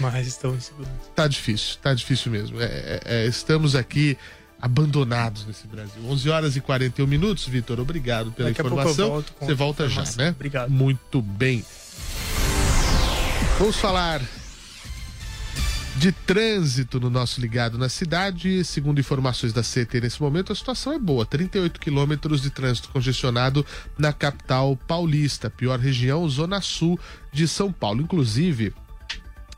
mais 0.00 0.26
estão 0.26 0.54
em 0.54 0.60
segurança. 0.60 0.92
Tá 1.14 1.26
difícil, 1.26 1.78
tá 1.80 1.94
difícil 1.94 2.30
mesmo. 2.32 2.60
É, 2.60 2.64
é, 2.64 3.00
é 3.04 3.26
estamos 3.26 3.74
aqui 3.74 4.16
abandonados 4.60 5.46
nesse 5.46 5.66
Brasil. 5.66 6.02
11 6.06 6.30
horas 6.30 6.56
e 6.56 6.60
41 6.60 7.06
minutos, 7.06 7.46
Vitor. 7.46 7.80
Obrigado 7.80 8.30
pela 8.32 8.50
Daqui 8.50 8.60
informação. 8.60 9.24
Você 9.40 9.54
volta 9.54 9.88
já, 9.88 10.04
né? 10.16 10.30
Obrigado. 10.30 10.70
Muito 10.70 11.20
bem. 11.20 11.64
Vamos 13.58 13.76
falar 13.76 14.20
de 16.02 16.10
trânsito 16.10 16.98
no 16.98 17.08
nosso 17.08 17.40
ligado 17.40 17.78
na 17.78 17.88
cidade. 17.88 18.64
Segundo 18.64 18.98
informações 18.98 19.52
da 19.52 19.62
CT, 19.62 20.00
nesse 20.00 20.20
momento 20.20 20.52
a 20.52 20.56
situação 20.56 20.92
é 20.92 20.98
boa: 20.98 21.24
38 21.24 21.78
quilômetros 21.78 22.42
de 22.42 22.50
trânsito 22.50 22.88
congestionado 22.88 23.64
na 23.96 24.12
capital 24.12 24.76
paulista, 24.76 25.48
pior 25.48 25.78
região, 25.78 26.28
Zona 26.28 26.60
Sul 26.60 26.98
de 27.32 27.46
São 27.46 27.70
Paulo. 27.70 28.02
Inclusive, 28.02 28.74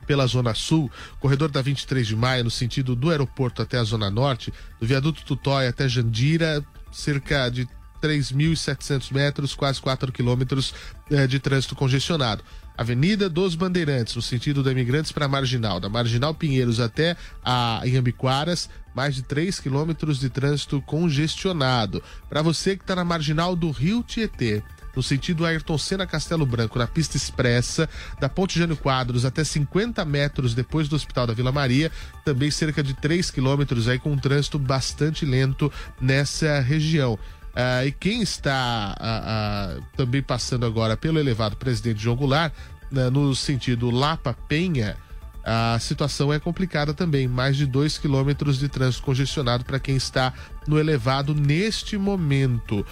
pela 0.07 0.27
Zona 0.27 0.53
Sul, 0.53 0.93
corredor 1.19 1.51
da 1.51 1.63
23 1.63 2.07
de 2.07 2.15
maio, 2.15 2.45
no 2.45 2.51
sentido 2.51 2.95
do 2.95 3.09
aeroporto 3.09 3.63
até 3.63 3.79
a 3.79 3.85
Zona 3.85 4.11
Norte, 4.11 4.53
do 4.79 4.87
viaduto 4.87 5.25
Tutóia 5.25 5.71
até 5.71 5.89
Jandira, 5.89 6.63
cerca 6.93 7.49
de 7.49 7.67
3.700 8.03 9.11
metros, 9.13 9.55
quase 9.55 9.81
4 9.81 10.13
quilômetros 10.13 10.75
eh, 11.11 11.27
de 11.27 11.39
trânsito 11.39 11.75
congestionado. 11.75 12.45
Avenida 12.77 13.29
dos 13.29 13.55
Bandeirantes, 13.55 14.17
no 14.17 14.23
sentido 14.23 14.63
da 14.63 14.73
Imigrantes 14.73 15.13
para 15.13 15.29
Marginal, 15.29 15.79
da 15.79 15.89
Marginal 15.89 16.35
Pinheiros 16.35 16.81
até 16.81 17.17
a 17.45 17.81
Inhambiquaras, 17.85 18.69
mais 18.95 19.15
de 19.15 19.23
3 19.23 19.61
quilômetros 19.61 20.19
de 20.19 20.29
trânsito 20.29 20.83
congestionado. 20.83 22.03
Para 22.29 22.43
você 22.43 22.77
que 22.77 22.83
está 22.83 22.97
na 22.97 23.05
Marginal 23.05 23.55
do 23.55 23.71
Rio 23.71 24.03
Tietê, 24.03 24.63
no 24.95 25.03
sentido 25.03 25.45
Ayrton 25.45 25.79
Senna 25.79 26.07
Castelo 26.07 26.47
Branco, 26.47 26.79
na 26.79 26.87
pista 26.87 27.17
expressa, 27.17 27.89
da 28.21 28.29
Ponte 28.29 28.59
Jânio 28.59 28.77
Quadros 28.77 29.25
até 29.25 29.45
50 29.45 30.05
metros 30.05 30.55
depois 30.55 30.89
do 30.89 30.97
Hospital 30.97 31.27
da 31.27 31.35
Vila 31.35 31.53
Maria, 31.53 31.91
também 32.25 32.51
cerca 32.51 32.83
de 32.83 32.95
3 32.95 33.31
quilômetros 33.31 33.89
aí 33.89 33.99
com 33.99 34.13
um 34.13 34.19
trânsito 34.19 34.59
bastante 34.59 35.25
lento 35.25 35.73
nessa 36.01 36.61
região. 36.61 37.19
Uh, 37.55 37.87
e 37.87 37.93
quem 37.93 38.21
está 38.21 38.97
uh, 38.99 39.79
uh, 39.79 39.85
também 39.97 40.21
passando 40.21 40.67
agora 40.67 40.97
pelo 40.97 41.21
elevado 41.21 41.57
presidente 41.57 42.03
João 42.03 42.17
Goulart, 42.17 42.53
né, 42.91 43.09
no 43.09 43.35
sentido 43.35 43.91
Lapa 43.91 44.37
Penha, 44.49 44.97
a 45.45 45.79
situação 45.79 46.33
é 46.33 46.41
complicada 46.41 46.93
também. 46.93 47.29
Mais 47.29 47.57
de 47.57 47.65
2 47.65 47.99
quilômetros 47.99 48.59
de 48.59 48.69
trânsito 48.69 49.05
congestionado 49.05 49.65
para 49.65 49.79
quem 49.79 49.95
está 49.95 50.33
no 50.67 50.79
elevado 50.79 51.35
neste 51.35 51.99
momento. 51.99 52.85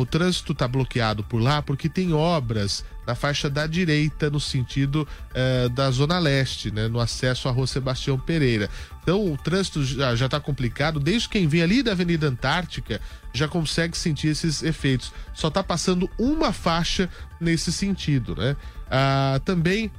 O 0.00 0.06
trânsito 0.06 0.52
está 0.52 0.66
bloqueado 0.66 1.24
por 1.24 1.40
lá 1.40 1.62
porque 1.62 1.88
tem 1.88 2.12
obras 2.12 2.84
na 3.06 3.14
faixa 3.14 3.50
da 3.50 3.66
direita, 3.66 4.30
no 4.30 4.40
sentido 4.40 5.06
uh, 5.30 5.68
da 5.70 5.90
Zona 5.90 6.18
Leste, 6.18 6.70
né, 6.70 6.88
no 6.88 7.00
acesso 7.00 7.48
à 7.48 7.50
Rua 7.50 7.66
Sebastião 7.66 8.18
Pereira. 8.18 8.68
Então 9.02 9.32
o 9.32 9.36
trânsito 9.36 9.82
já 9.84 10.12
está 10.12 10.38
complicado, 10.38 11.00
desde 11.00 11.28
quem 11.28 11.48
vem 11.48 11.62
ali 11.62 11.82
da 11.82 11.92
Avenida 11.92 12.28
Antártica 12.28 13.00
já 13.32 13.48
consegue 13.48 13.96
sentir 13.96 14.28
esses 14.28 14.62
efeitos. 14.62 15.12
Só 15.34 15.48
está 15.48 15.62
passando 15.62 16.08
uma 16.18 16.52
faixa 16.52 17.08
nesse 17.40 17.72
sentido. 17.72 18.36
Né? 18.36 18.56
Uh, 18.86 19.40
também 19.40 19.90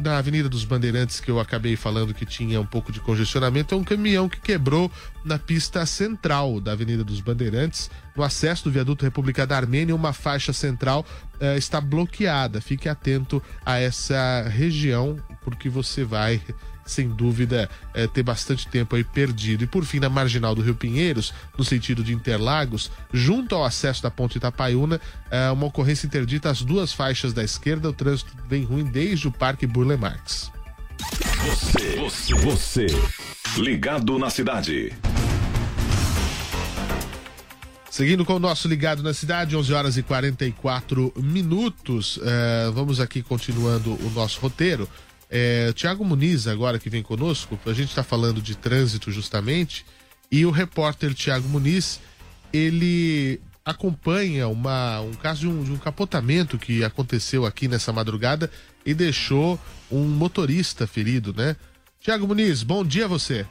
na 0.00 0.18
Avenida 0.18 0.48
dos 0.48 0.64
Bandeirantes, 0.64 1.20
que 1.20 1.30
eu 1.30 1.38
acabei 1.38 1.76
falando 1.76 2.14
que 2.14 2.24
tinha 2.24 2.60
um 2.60 2.66
pouco 2.66 2.90
de 2.90 3.00
congestionamento, 3.00 3.74
é 3.74 3.78
um 3.78 3.84
caminhão 3.84 4.28
que 4.28 4.40
quebrou 4.40 4.90
na 5.24 5.38
pista 5.38 5.84
central 5.84 6.60
da 6.60 6.72
Avenida 6.72 7.04
dos 7.04 7.20
Bandeirantes. 7.20 7.90
No 8.16 8.22
acesso 8.22 8.64
do 8.64 8.70
viaduto 8.70 9.04
República 9.04 9.46
da 9.46 9.56
Armênia, 9.56 9.94
uma 9.94 10.12
faixa 10.12 10.52
central 10.52 11.04
eh, 11.40 11.56
está 11.56 11.80
bloqueada. 11.80 12.60
Fique 12.60 12.88
atento 12.88 13.42
a 13.64 13.78
essa 13.78 14.48
região, 14.48 15.18
porque 15.42 15.68
você 15.68 16.04
vai 16.04 16.40
sem 16.84 17.08
dúvida, 17.08 17.68
é, 17.94 18.06
ter 18.06 18.22
bastante 18.22 18.66
tempo 18.68 18.96
aí 18.96 19.04
perdido. 19.04 19.64
E 19.64 19.66
por 19.66 19.84
fim, 19.84 20.00
na 20.00 20.08
marginal 20.08 20.54
do 20.54 20.62
Rio 20.62 20.74
Pinheiros, 20.74 21.32
no 21.56 21.64
sentido 21.64 22.02
de 22.02 22.12
Interlagos, 22.12 22.90
junto 23.12 23.54
ao 23.54 23.64
acesso 23.64 24.02
da 24.02 24.10
ponte 24.10 24.38
Itapaiuna, 24.38 25.00
é, 25.30 25.50
uma 25.50 25.66
ocorrência 25.66 26.06
interdita 26.06 26.50
as 26.50 26.62
duas 26.62 26.92
faixas 26.92 27.32
da 27.32 27.42
esquerda. 27.42 27.88
O 27.88 27.92
trânsito 27.92 28.32
vem 28.48 28.64
ruim 28.64 28.84
desde 28.84 29.28
o 29.28 29.32
Parque 29.32 29.66
Burle 29.66 29.96
Marx. 29.96 30.50
Você, 31.44 31.96
você, 31.96 32.34
você, 32.34 32.86
ligado 33.58 34.18
na 34.18 34.30
cidade. 34.30 34.92
Seguindo 37.92 38.24
com 38.24 38.36
o 38.36 38.38
nosso 38.38 38.68
Ligado 38.68 39.02
na 39.02 39.12
Cidade, 39.12 39.54
11 39.54 39.72
horas 39.74 39.96
e 39.98 40.02
44 40.02 41.12
minutos. 41.14 42.18
É, 42.22 42.70
vamos 42.70 43.00
aqui 43.00 43.22
continuando 43.22 43.92
o 44.02 44.10
nosso 44.14 44.40
roteiro. 44.40 44.88
É, 45.34 45.72
Tiago 45.72 46.04
Muniz, 46.04 46.46
agora 46.46 46.78
que 46.78 46.90
vem 46.90 47.02
conosco, 47.02 47.58
a 47.64 47.72
gente 47.72 47.88
está 47.88 48.02
falando 48.02 48.42
de 48.42 48.54
trânsito 48.54 49.10
justamente, 49.10 49.82
e 50.30 50.44
o 50.44 50.50
repórter 50.50 51.14
Tiago 51.14 51.48
Muniz, 51.48 52.00
ele 52.52 53.40
acompanha 53.64 54.46
uma, 54.46 55.00
um 55.00 55.14
caso 55.14 55.40
de 55.40 55.48
um, 55.48 55.64
de 55.64 55.72
um 55.72 55.78
capotamento 55.78 56.58
que 56.58 56.84
aconteceu 56.84 57.46
aqui 57.46 57.66
nessa 57.66 57.94
madrugada 57.94 58.50
e 58.84 58.92
deixou 58.92 59.58
um 59.90 60.04
motorista 60.04 60.86
ferido, 60.86 61.32
né? 61.32 61.56
Tiago 61.98 62.28
Muniz, 62.28 62.62
bom 62.62 62.84
dia 62.84 63.06
a 63.06 63.08
você. 63.08 63.46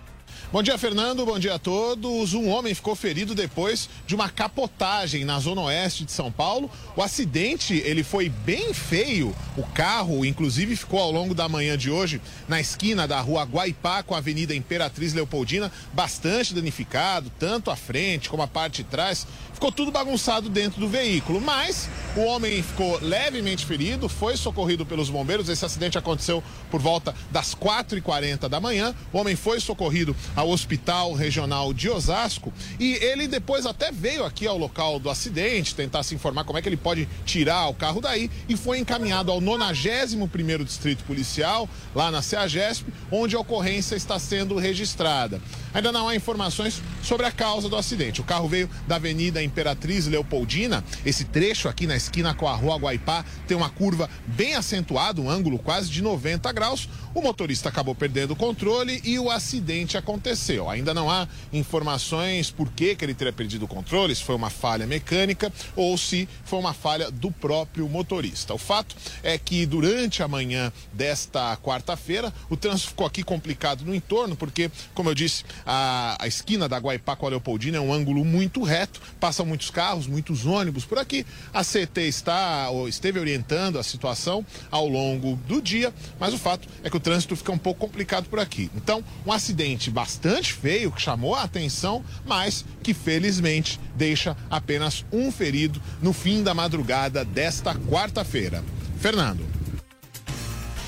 Bom 0.52 0.62
dia, 0.62 0.78
Fernando. 0.78 1.26
Bom 1.26 1.40
dia 1.40 1.54
a 1.54 1.60
todos. 1.60 2.34
Um 2.34 2.50
homem 2.50 2.76
ficou 2.76 2.94
ferido 2.94 3.34
depois 3.34 3.90
de 4.06 4.14
uma 4.14 4.30
capotagem 4.30 5.24
na 5.24 5.40
zona 5.40 5.62
oeste 5.62 6.04
de 6.04 6.12
São 6.12 6.30
Paulo. 6.30 6.70
O 6.94 7.02
acidente, 7.02 7.76
ele 7.86 8.04
foi 8.04 8.28
bem 8.28 8.74
feio. 8.74 9.34
O 9.56 9.64
carro, 9.64 10.26
inclusive, 10.26 10.76
ficou 10.76 11.00
ao 11.00 11.10
longo 11.10 11.34
da 11.34 11.48
manhã 11.48 11.78
de 11.78 11.90
hoje 11.90 12.20
na 12.50 12.60
esquina 12.60 13.08
da 13.08 13.22
rua 13.22 13.46
Guaipá 13.46 14.04
com 14.04 14.14
a 14.14 14.18
Avenida 14.18 14.54
Imperatriz 14.54 15.14
Leopoldina, 15.14 15.72
bastante 15.94 16.54
danificado, 16.54 17.32
tanto 17.40 17.72
a 17.72 17.78
frente 17.78 18.28
como 18.28 18.44
a 18.44 18.48
parte 18.48 18.84
de 18.84 18.90
trás. 18.90 19.26
Ficou 19.62 19.72
tudo 19.72 19.92
bagunçado 19.92 20.50
dentro 20.50 20.80
do 20.80 20.88
veículo, 20.88 21.40
mas 21.40 21.88
o 22.18 22.22
homem 22.22 22.64
ficou 22.64 22.98
levemente 23.00 23.64
ferido, 23.64 24.10
foi 24.10 24.36
socorrido 24.36 24.88
pelos 24.88 25.08
bombeiros. 25.08 25.50
Esse 25.50 25.64
acidente 25.64 26.00
aconteceu 26.00 26.44
por 26.72 26.82
volta 26.82 27.14
das 27.30 27.54
4h40 27.54 28.50
da 28.50 28.60
manhã. 28.60 28.96
O 29.14 29.20
homem 29.20 29.36
foi 29.36 29.60
socorrido 29.60 30.16
ao 30.36 30.50
Hospital 30.50 31.14
Regional 31.14 31.76
de 31.76 31.92
Osasco 31.92 32.52
e 32.80 32.94
ele 32.94 33.28
depois 33.28 33.68
até 33.68 33.92
veio 33.92 34.26
aqui 34.26 34.48
ao 34.48 34.58
local 34.58 34.98
do 34.98 35.12
acidente 35.12 35.76
tentar 35.76 36.02
se 36.02 36.16
informar 36.16 36.44
como 36.44 36.58
é 36.58 36.62
que 36.64 36.68
ele 36.68 36.76
pode 36.76 37.08
tirar 37.24 37.68
o 37.68 37.76
carro 37.76 38.02
daí 38.02 38.32
e 38.50 38.58
foi 38.58 38.80
encaminhado 38.80 39.32
ao 39.32 39.40
91º 39.40 40.64
Distrito 40.64 41.04
Policial, 41.04 41.70
lá 41.94 42.10
na 42.10 42.24
CEAGESP, 42.24 42.92
onde 43.12 43.36
a 43.36 43.40
ocorrência 43.40 43.96
está 43.96 44.18
sendo 44.18 44.56
registrada. 44.56 45.40
Ainda 45.74 45.92
não 45.92 46.08
há 46.08 46.16
informações 46.16 46.82
sobre 47.02 47.26
a 47.26 47.32
causa 47.32 47.70
do 47.70 47.76
acidente. 47.76 48.22
O 48.22 48.24
carro 48.24 48.48
veio 48.48 48.70
da 48.88 48.96
Avenida 48.96 49.42
Imperatriz 49.42 50.06
Leopoldina. 50.08 50.84
Esse 51.06 51.26
trecho 51.26 51.70
aqui 51.70 51.88
na 51.88 51.96
esquina 51.96 52.34
com 52.34 52.48
a 52.48 52.56
Rua 52.56 52.78
Guaipá 52.78 53.24
tem 53.48 53.56
uma 53.56 53.70
curva 53.70 54.10
bem 54.28 54.56
acentuada, 54.56 55.22
um 55.22 55.30
ângulo 55.30 55.58
quase 55.58 55.90
de 55.90 56.02
90 56.02 56.52
graus. 56.52 56.90
O 57.14 57.22
motorista 57.22 57.70
acabou 57.70 57.96
perdendo 57.96 58.32
o 58.32 58.36
controle 58.36 59.02
e 59.04 59.18
o 59.18 59.30
acidente 59.30 59.98
aconteceu. 59.98 60.70
Ainda 60.70 60.94
não 60.94 61.10
há 61.10 61.28
informações 61.52 62.52
por 62.52 62.70
que, 62.72 62.96
que 62.96 63.04
ele 63.04 63.14
teria 63.14 63.34
perdido 63.34 63.66
o 63.66 63.68
controle, 63.68 64.16
se 64.16 64.24
foi 64.24 64.36
uma 64.36 64.50
falha 64.50 64.86
mecânica 64.86 65.52
ou 65.76 65.98
se 65.98 66.28
foi 66.46 66.60
uma 66.60 66.74
falha 66.74 67.10
do 67.10 67.32
próprio 67.32 67.88
motorista. 67.88 68.54
O 68.54 68.58
fato 68.58 68.96
é 69.24 69.38
que 69.38 69.66
durante 69.66 70.24
a 70.24 70.28
manhã 70.28 70.72
desta 70.94 71.58
quarta-feira, 71.58 72.34
o 72.50 72.58
trânsito 72.58 72.90
ficou 72.90 73.06
aqui 73.06 73.24
complicado 73.24 73.84
no 73.86 73.94
entorno, 73.94 74.36
porque, 74.36 74.72
como 74.94 75.10
eu 75.10 75.16
disse, 75.16 75.44
a, 75.66 76.18
a 76.20 76.28
esquina 76.28 76.68
da 76.68 76.78
Guaipá 76.78 77.16
com 77.16 77.26
a 77.26 77.30
Leopoldina 77.30 77.78
é 77.78 77.82
um 77.82 77.94
ângulo 77.94 78.24
muito 78.24 78.64
reto, 78.64 79.02
passam 79.20 79.46
muitos 79.46 79.70
carros, 79.70 80.08
muitos 80.08 80.46
ônibus 80.46 80.86
por 80.86 80.98
aqui. 80.98 81.26
A 81.54 81.64
CT 81.64 82.02
está 82.02 82.70
ou 82.70 82.88
esteve 82.88 83.20
orientando 83.20 83.80
a 83.80 83.84
situação 83.84 84.46
ao 84.70 84.88
longo 84.88 85.36
do 85.48 85.62
dia, 85.62 85.94
mas 86.20 86.34
o 86.34 86.38
fato 86.38 86.68
é 86.84 86.90
que 86.90 86.98
o 86.98 87.00
trânsito 87.00 87.36
fica 87.36 87.52
um 87.52 87.58
pouco 87.58 87.80
complicado 87.80 88.28
por 88.30 88.40
aqui. 88.40 88.70
Então, 88.76 89.04
um 89.26 89.32
acidente 89.32 89.90
bastante 89.90 90.54
feio 90.54 90.92
que 90.92 91.02
chamou 91.02 91.36
a 91.36 91.44
atenção, 91.44 92.04
mas 92.26 92.66
que 92.84 92.94
felizmente 92.94 93.80
deixa 93.96 94.36
apenas 94.50 95.06
um 95.12 95.32
ferido 95.32 95.82
no 96.02 96.14
fim 96.14 96.44
da 96.44 96.54
madrugada 96.54 97.24
desta 97.24 97.76
quarta-feira. 97.76 98.64
Fernando. 99.00 99.61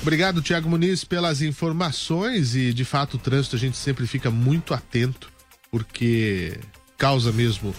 Obrigado, 0.04 0.42
Tiago 0.42 0.68
Muniz, 0.68 1.02
pelas 1.02 1.40
informações 1.40 2.54
e, 2.54 2.74
de 2.74 2.84
fato, 2.84 3.14
o 3.14 3.18
trânsito 3.18 3.56
a 3.56 3.58
gente 3.58 3.78
sempre 3.78 4.06
fica 4.06 4.30
muito 4.30 4.74
atento, 4.74 5.32
porque 5.70 6.60
causa 6.98 7.32
mesmo 7.32 7.70
uh, 7.70 7.74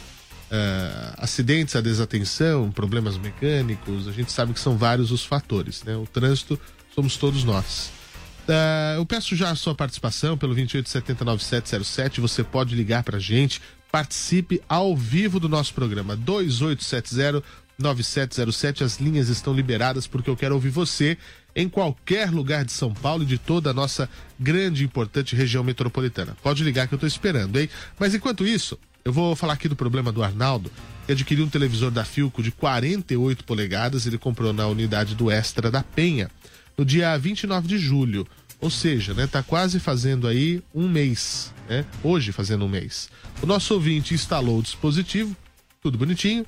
acidentes, 1.17 1.75
a 1.75 1.81
desatenção, 1.81 2.71
problemas 2.71 3.15
mecânicos, 3.15 4.07
a 4.07 4.11
gente 4.11 4.31
sabe 4.31 4.53
que 4.53 4.59
são 4.59 4.75
vários 4.75 5.11
os 5.11 5.23
fatores, 5.23 5.83
né? 5.83 5.95
O 5.95 6.07
trânsito 6.07 6.59
somos 6.95 7.15
todos 7.15 7.43
nós. 7.43 7.91
Uh, 8.47 8.97
eu 8.97 9.05
peço 9.05 9.35
já 9.35 9.51
a 9.51 9.55
sua 9.55 9.75
participação 9.75 10.35
pelo 10.35 10.55
28709707, 10.55 12.19
você 12.19 12.43
pode 12.43 12.73
ligar 12.73 13.03
pra 13.03 13.19
gente, 13.19 13.61
participe 13.91 14.59
ao 14.67 14.97
vivo 14.97 15.39
do 15.39 15.47
nosso 15.47 15.75
programa 15.75 16.15
2870 16.15 17.43
9707. 17.77 18.83
As 18.83 18.99
linhas 18.99 19.29
estão 19.29 19.53
liberadas 19.53 20.07
porque 20.07 20.29
eu 20.29 20.38
quero 20.38 20.55
ouvir 20.55 20.69
você 20.69 21.17
em 21.55 21.69
qualquer 21.69 22.29
lugar 22.29 22.65
de 22.65 22.71
São 22.71 22.93
Paulo 22.93 23.23
e 23.23 23.25
de 23.25 23.38
toda 23.38 23.69
a 23.69 23.73
nossa 23.73 24.09
grande 24.39 24.83
e 24.83 24.85
importante 24.85 25.35
região 25.35 25.63
metropolitana. 25.63 26.35
Pode 26.43 26.63
ligar 26.63 26.88
que 26.88 26.93
eu 26.93 26.97
estou 26.97 27.07
esperando, 27.07 27.59
hein? 27.59 27.69
Mas 27.97 28.13
enquanto 28.13 28.45
isso, 28.45 28.77
eu 29.05 29.13
vou 29.13 29.35
falar 29.35 29.53
aqui 29.53 29.69
do 29.69 29.75
problema 29.75 30.11
do 30.11 30.23
Arnaldo, 30.23 30.71
que 31.05 31.11
adquiriu 31.13 31.45
um 31.45 31.49
televisor 31.49 31.91
da 31.91 32.03
Filco 32.03 32.43
de 32.43 32.51
48 32.51 33.45
polegadas, 33.45 34.05
ele 34.05 34.17
comprou 34.17 34.51
na 34.51 34.67
unidade 34.67 35.15
do 35.15 35.31
Extra 35.31 35.71
da 35.71 35.83
Penha 35.83 36.29
no 36.77 36.83
dia 36.83 37.17
29 37.17 37.67
de 37.67 37.77
julho. 37.77 38.27
Ou 38.59 38.69
seja, 38.69 39.13
né, 39.13 39.27
tá 39.27 39.43
quase 39.43 39.79
fazendo 39.79 40.27
aí 40.27 40.61
um 40.73 40.88
mês, 40.88 41.53
né? 41.69 41.85
Hoje 42.01 42.31
fazendo 42.31 42.65
um 42.65 42.69
mês. 42.69 43.09
O 43.41 43.45
nosso 43.45 43.73
ouvinte 43.73 44.13
instalou 44.13 44.59
o 44.59 44.63
dispositivo, 44.63 45.35
tudo 45.81 45.97
bonitinho. 45.97 46.45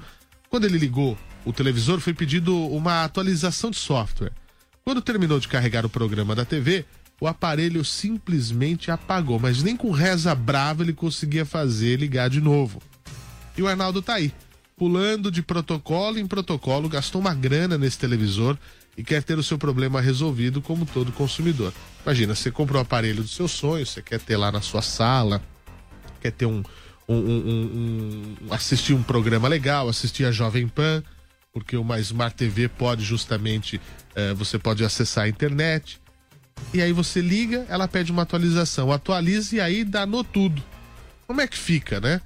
Quando 0.49 0.65
ele 0.65 0.77
ligou 0.77 1.17
o 1.45 1.51
televisor, 1.51 1.99
foi 1.99 2.13
pedido 2.13 2.55
uma 2.67 3.03
atualização 3.03 3.69
de 3.69 3.77
software. 3.77 4.31
Quando 4.83 5.01
terminou 5.01 5.39
de 5.39 5.47
carregar 5.47 5.86
o 5.86 5.89
programa 5.89 6.33
da 6.33 6.45
TV, 6.45 6.86
o 7.19 7.27
aparelho 7.27 7.83
simplesmente 7.83 8.91
apagou, 8.91 9.39
mas 9.39 9.62
nem 9.62 9.75
com 9.75 9.91
reza 9.91 10.33
brava 10.33 10.83
ele 10.83 10.93
conseguia 10.93 11.45
fazer 11.45 11.99
ligar 11.99 12.29
de 12.29 12.39
novo. 12.39 12.81
E 13.57 13.62
o 13.62 13.67
Arnaldo 13.67 14.01
tá 14.01 14.13
aí, 14.13 14.31
pulando 14.77 15.31
de 15.31 15.41
protocolo 15.41 16.19
em 16.19 16.27
protocolo, 16.27 16.88
gastou 16.88 17.19
uma 17.19 17.33
grana 17.33 17.77
nesse 17.77 17.97
televisor 17.97 18.57
e 18.95 19.03
quer 19.03 19.23
ter 19.23 19.38
o 19.38 19.43
seu 19.43 19.57
problema 19.57 19.99
resolvido 19.99 20.62
como 20.62 20.86
todo 20.86 21.12
consumidor. 21.12 21.73
Imagina, 22.05 22.36
você 22.36 22.51
comprou 22.51 22.79
o 22.79 22.83
aparelho 22.83 23.23
dos 23.23 23.36
seus 23.36 23.51
sonhos, 23.51 23.89
você 23.89 24.01
quer 24.01 24.19
ter 24.19 24.38
lá 24.38 24.51
na 24.51 24.62
sua 24.62 24.81
sala, 24.81 25.41
quer 26.21 26.31
ter 26.31 26.45
um, 26.45 26.63
um, 27.08 27.15
um, 27.15 28.36
um 28.41 28.54
assistir 28.54 28.93
um 28.93 29.04
programa 29.04 29.48
legal, 29.48 29.88
assistir 29.88 30.26
a 30.26 30.32
Jovem 30.32 30.67
Pan, 30.67 31.04
porque 31.54 31.78
uma 31.78 32.00
Smart 32.00 32.36
TV 32.36 32.67
pode 32.67 33.04
justamente, 33.04 33.80
eh, 34.15 34.34
você 34.34 34.60
pode 34.60 34.84
acessar 34.84 35.24
a 35.26 35.30
internet. 35.30 36.00
E 36.74 36.82
aí 36.82 36.91
você 36.91 37.22
liga, 37.22 37.65
ela 37.70 37.88
pede 37.88 38.12
uma 38.12 38.24
atualização, 38.24 38.91
atualiza 38.91 39.56
e 39.56 39.62
aí 39.62 39.84
danou 39.84 40.24
tudo. 40.24 40.62
Como 41.26 41.41
é 41.41 41.48
que 41.48 41.58
fica, 41.58 42.00
né? 42.00 42.22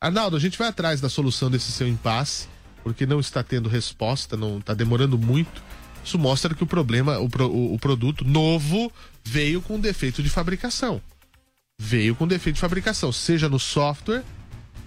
Arnaldo, 0.00 0.36
a 0.36 0.40
gente 0.40 0.58
vai 0.58 0.68
atrás 0.68 1.00
da 1.00 1.08
solução 1.08 1.50
desse 1.50 1.70
seu 1.72 1.86
impasse, 1.88 2.48
porque 2.82 3.06
não 3.06 3.20
está 3.20 3.42
tendo 3.42 3.68
resposta, 3.68 4.36
não 4.36 4.58
está 4.58 4.74
demorando 4.74 5.18
muito. 5.18 5.62
Isso 6.04 6.18
mostra 6.18 6.54
que 6.54 6.64
o 6.64 6.66
problema, 6.66 7.18
o, 7.18 7.28
o, 7.40 7.74
o 7.74 7.78
produto 7.78 8.24
novo 8.24 8.92
veio 9.24 9.62
com 9.62 9.78
defeito 9.78 10.22
de 10.22 10.28
fabricação. 10.28 11.00
Veio 11.84 12.14
com 12.14 12.28
defeito 12.28 12.54
de 12.54 12.60
fabricação, 12.60 13.10
seja 13.10 13.48
no 13.48 13.58
software 13.58 14.22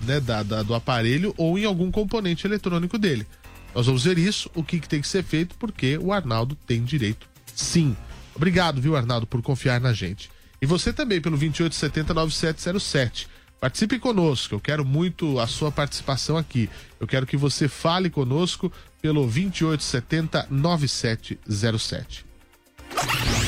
né, 0.04 0.22
da, 0.22 0.44
da, 0.44 0.64
do 0.64 0.74
aparelho 0.74 1.34
ou 1.36 1.60
em 1.60 1.66
algum 1.66 1.92
componente 1.92 2.48
eletrônico 2.48 2.98
dele. 2.98 3.28
Nós 3.76 3.86
vamos 3.86 4.06
ver 4.06 4.18
isso, 4.18 4.50
o 4.56 4.64
que, 4.64 4.80
que 4.80 4.88
tem 4.88 5.02
que 5.02 5.08
ser 5.10 5.22
feito, 5.22 5.58
porque 5.60 5.98
o 5.98 6.14
Arnaldo 6.14 6.56
tem 6.66 6.86
direito, 6.86 7.28
sim. 7.54 7.98
Obrigado, 8.34 8.80
viu, 8.80 8.96
Arnaldo, 8.96 9.28
por 9.28 9.42
confiar 9.42 9.82
na 9.82 9.92
gente. 9.92 10.32
E 10.62 10.66
você 10.66 10.94
também, 10.94 11.20
pelo 11.20 11.38
28709707. 11.38 13.28
Participe 13.60 14.00
conosco, 14.00 14.56
eu 14.56 14.62
quero 14.62 14.86
muito 14.86 15.38
a 15.38 15.48
sua 15.48 15.74
participação 15.74 16.38
aqui. 16.38 16.70
Eu 16.98 17.06
quero 17.06 17.26
que 17.26 17.36
você 17.36 17.68
fale 17.68 18.10
conosco 18.10 18.72
pelo 19.02 19.28
28709707. 19.28 22.24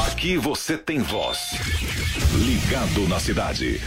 Aqui 0.08 0.38
você 0.38 0.78
tem 0.78 1.00
voz. 1.00 1.38
Ligado 2.46 3.08
na 3.08 3.20
cidade. 3.20 3.82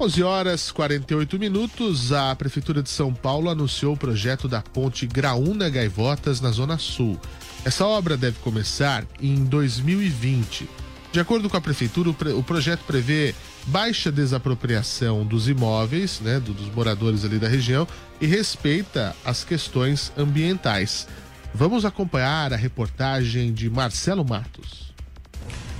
11 0.00 0.22
horas 0.22 0.72
48 0.72 1.38
minutos, 1.38 2.12
a 2.12 2.34
Prefeitura 2.34 2.82
de 2.82 2.90
São 2.90 3.12
Paulo 3.14 3.50
anunciou 3.50 3.94
o 3.94 3.96
projeto 3.96 4.48
da 4.48 4.60
ponte 4.62 5.06
Graúna 5.06 5.68
Gaivotas 5.68 6.40
na 6.40 6.50
Zona 6.50 6.78
Sul. 6.78 7.20
Essa 7.64 7.86
obra 7.86 8.16
deve 8.16 8.38
começar 8.40 9.04
em 9.20 9.44
2020. 9.44 10.68
De 11.12 11.20
acordo 11.20 11.48
com 11.48 11.56
a 11.56 11.60
prefeitura, 11.60 12.08
o, 12.10 12.42
projeto 12.42 12.80
prevê 12.86 13.34
baixa 13.66 14.10
desapropriação 14.10 15.24
dos 15.26 15.46
imóveis, 15.46 16.18
né, 16.20 16.40
do- 16.40 16.54
dos 16.54 16.72
moradores 16.74 17.22
ali 17.24 17.38
da 17.38 17.46
região 17.46 17.86
e 18.20 18.26
respeita 18.26 19.14
as 19.24 19.44
questões 19.44 20.10
ambientais. 20.16 21.06
Vamos 21.54 21.84
acompanhar 21.84 22.50
a 22.52 22.56
reportagem 22.56 23.52
de 23.52 23.68
Marcelo 23.68 24.24
Matos. 24.24 24.94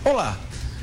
Olá! 0.05 0.39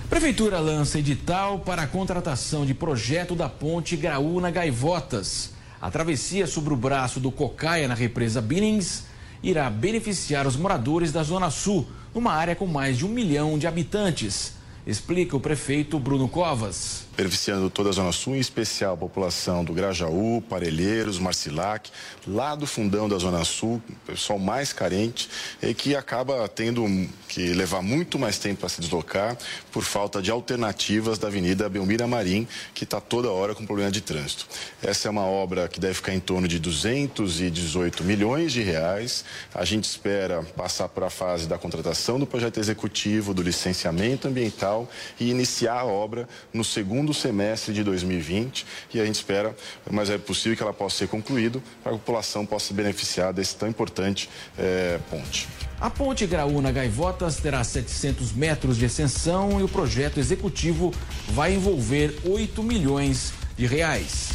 Prefeitura 0.10 0.60
lança 0.60 0.98
edital 0.98 1.60
para 1.60 1.84
a 1.84 1.88
contratação 1.88 2.66
de 2.66 2.74
projeto 2.74 3.36
da 3.36 3.48
ponte 3.48 3.96
Graúna 3.96 4.50
Gaivotas. 4.50 5.54
A 5.80 5.92
travessia 5.92 6.48
sobre 6.48 6.74
o 6.74 6.78
braço 6.78 7.20
do 7.20 7.32
Cocaia 7.32 7.88
na 7.88 7.94
represa 7.94 8.42
Binnings 8.42 9.06
irá 9.44 9.70
beneficiar 9.70 10.48
os 10.48 10.56
moradores 10.56 11.12
da 11.12 11.22
Zona 11.22 11.52
Sul, 11.52 11.88
numa 12.14 12.34
área 12.34 12.56
com 12.56 12.66
mais 12.66 12.98
de 12.98 13.06
um 13.06 13.10
milhão 13.10 13.60
de 13.60 13.68
habitantes. 13.68 14.54
Explica 14.88 15.38
o 15.38 15.40
prefeito 15.40 16.00
Bruno 16.00 16.28
Covas. 16.28 17.06
Beneficiando 17.20 17.70
toda 17.70 17.90
a 17.90 17.92
Zona 17.92 18.14
Sul, 18.14 18.38
em 18.38 18.40
especial 18.40 18.94
a 18.94 18.98
população 18.98 19.62
do 19.62 19.74
Grajaú, 19.74 20.42
Parelheiros, 20.48 21.20
Marcilac, 21.20 21.92
lá 22.26 22.56
do 22.56 22.66
fundão 22.66 23.10
da 23.10 23.18
Zona 23.18 23.44
Sul, 23.44 23.82
pessoal 24.08 24.40
mais 24.40 24.72
carente 24.72 25.30
e 25.62 25.74
que 25.74 25.98
acaba 25.98 26.48
tendo 26.48 26.88
que 27.28 27.52
levar 27.52 27.82
muito 27.82 28.18
mais 28.18 28.40
tempo 28.40 28.62
para 28.62 28.70
se 28.70 28.80
deslocar 28.80 29.38
por 29.70 29.84
falta 29.84 30.22
de 30.22 30.32
alternativas 30.32 31.18
da 31.20 31.28
Avenida 31.28 31.68
Belmira 31.68 32.08
Marim, 32.08 32.48
que 32.74 32.86
está 32.86 33.02
toda 33.02 33.30
hora 33.30 33.54
com 33.54 33.66
problema 33.66 33.92
de 33.92 34.00
trânsito. 34.00 34.48
Essa 34.82 35.10
é 35.10 35.12
uma 35.12 35.26
obra 35.26 35.68
que 35.68 35.78
deve 35.78 35.96
ficar 35.96 36.14
em 36.14 36.22
torno 36.22 36.48
de 36.48 36.58
218 36.58 38.02
milhões 38.02 38.54
de 38.54 38.62
reais. 38.62 39.26
A 39.54 39.66
gente 39.66 39.84
espera 39.84 40.42
passar 40.56 40.88
para 40.88 41.08
a 41.08 41.10
fase 41.10 41.50
da 41.50 41.58
contratação 41.58 42.18
do 42.18 42.26
projeto 42.26 42.62
executivo, 42.62 43.34
do 43.34 43.42
licenciamento 43.42 44.30
ambiental 44.30 44.90
e 45.20 45.30
iniciar 45.30 45.82
a 45.82 45.86
obra 45.86 46.26
no 46.54 46.64
segundo 46.64 47.09
semestre 47.14 47.74
de 47.74 47.84
2020 47.84 48.66
e 48.94 49.00
a 49.00 49.06
gente 49.06 49.16
espera, 49.16 49.56
mas 49.90 50.10
é 50.10 50.18
possível 50.18 50.56
que 50.56 50.64
ela 50.64 50.74
possa 50.74 50.98
ser 50.98 51.08
concluída 51.08 51.62
para 51.84 51.92
que 51.92 51.96
a 51.96 52.00
população 52.00 52.46
possa 52.46 52.68
se 52.68 52.74
beneficiar 52.74 53.34
desse 53.34 53.56
tão 53.56 53.68
importante 53.68 54.30
eh, 54.58 55.00
ponte. 55.10 55.48
A 55.80 55.90
ponte 55.90 56.26
Graúna 56.28 56.72
Gaivotas 56.72 57.38
terá 57.38 57.64
700 57.64 58.34
metros 58.34 58.78
de 58.78 58.86
extensão 58.86 59.60
e 59.60 59.64
o 59.64 59.68
projeto 59.68 60.20
executivo 60.20 60.94
vai 61.30 61.56
envolver 61.56 62.20
8 62.26 62.62
milhões 62.62 63.32
de 63.58 63.66
reais. 63.66 64.30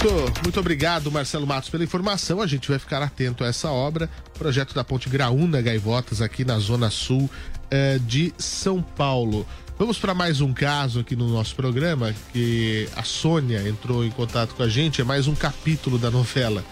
Muito, 0.00 0.42
muito 0.44 0.60
obrigado, 0.60 1.10
Marcelo 1.10 1.44
Matos, 1.44 1.68
pela 1.68 1.82
informação. 1.82 2.40
A 2.40 2.46
gente 2.46 2.68
vai 2.68 2.78
ficar 2.78 3.02
atento 3.02 3.42
a 3.42 3.48
essa 3.48 3.68
obra. 3.68 4.08
Projeto 4.38 4.72
da 4.72 4.84
Ponte 4.84 5.08
Graúna 5.08 5.60
Gaivotas, 5.60 6.22
aqui 6.22 6.44
na 6.44 6.60
Zona 6.60 6.88
Sul 6.88 7.28
eh, 7.68 7.98
de 8.06 8.32
São 8.38 8.80
Paulo. 8.80 9.44
Vamos 9.78 9.96
para 9.96 10.12
mais 10.12 10.40
um 10.40 10.52
caso 10.52 10.98
aqui 10.98 11.14
no 11.14 11.28
nosso 11.28 11.54
programa, 11.54 12.12
que 12.32 12.88
a 12.96 13.04
Sônia 13.04 13.66
entrou 13.68 14.04
em 14.04 14.10
contato 14.10 14.56
com 14.56 14.64
a 14.64 14.68
gente. 14.68 15.00
É 15.00 15.04
mais 15.04 15.28
um 15.28 15.36
capítulo 15.36 16.00
da 16.00 16.10
novela 16.10 16.64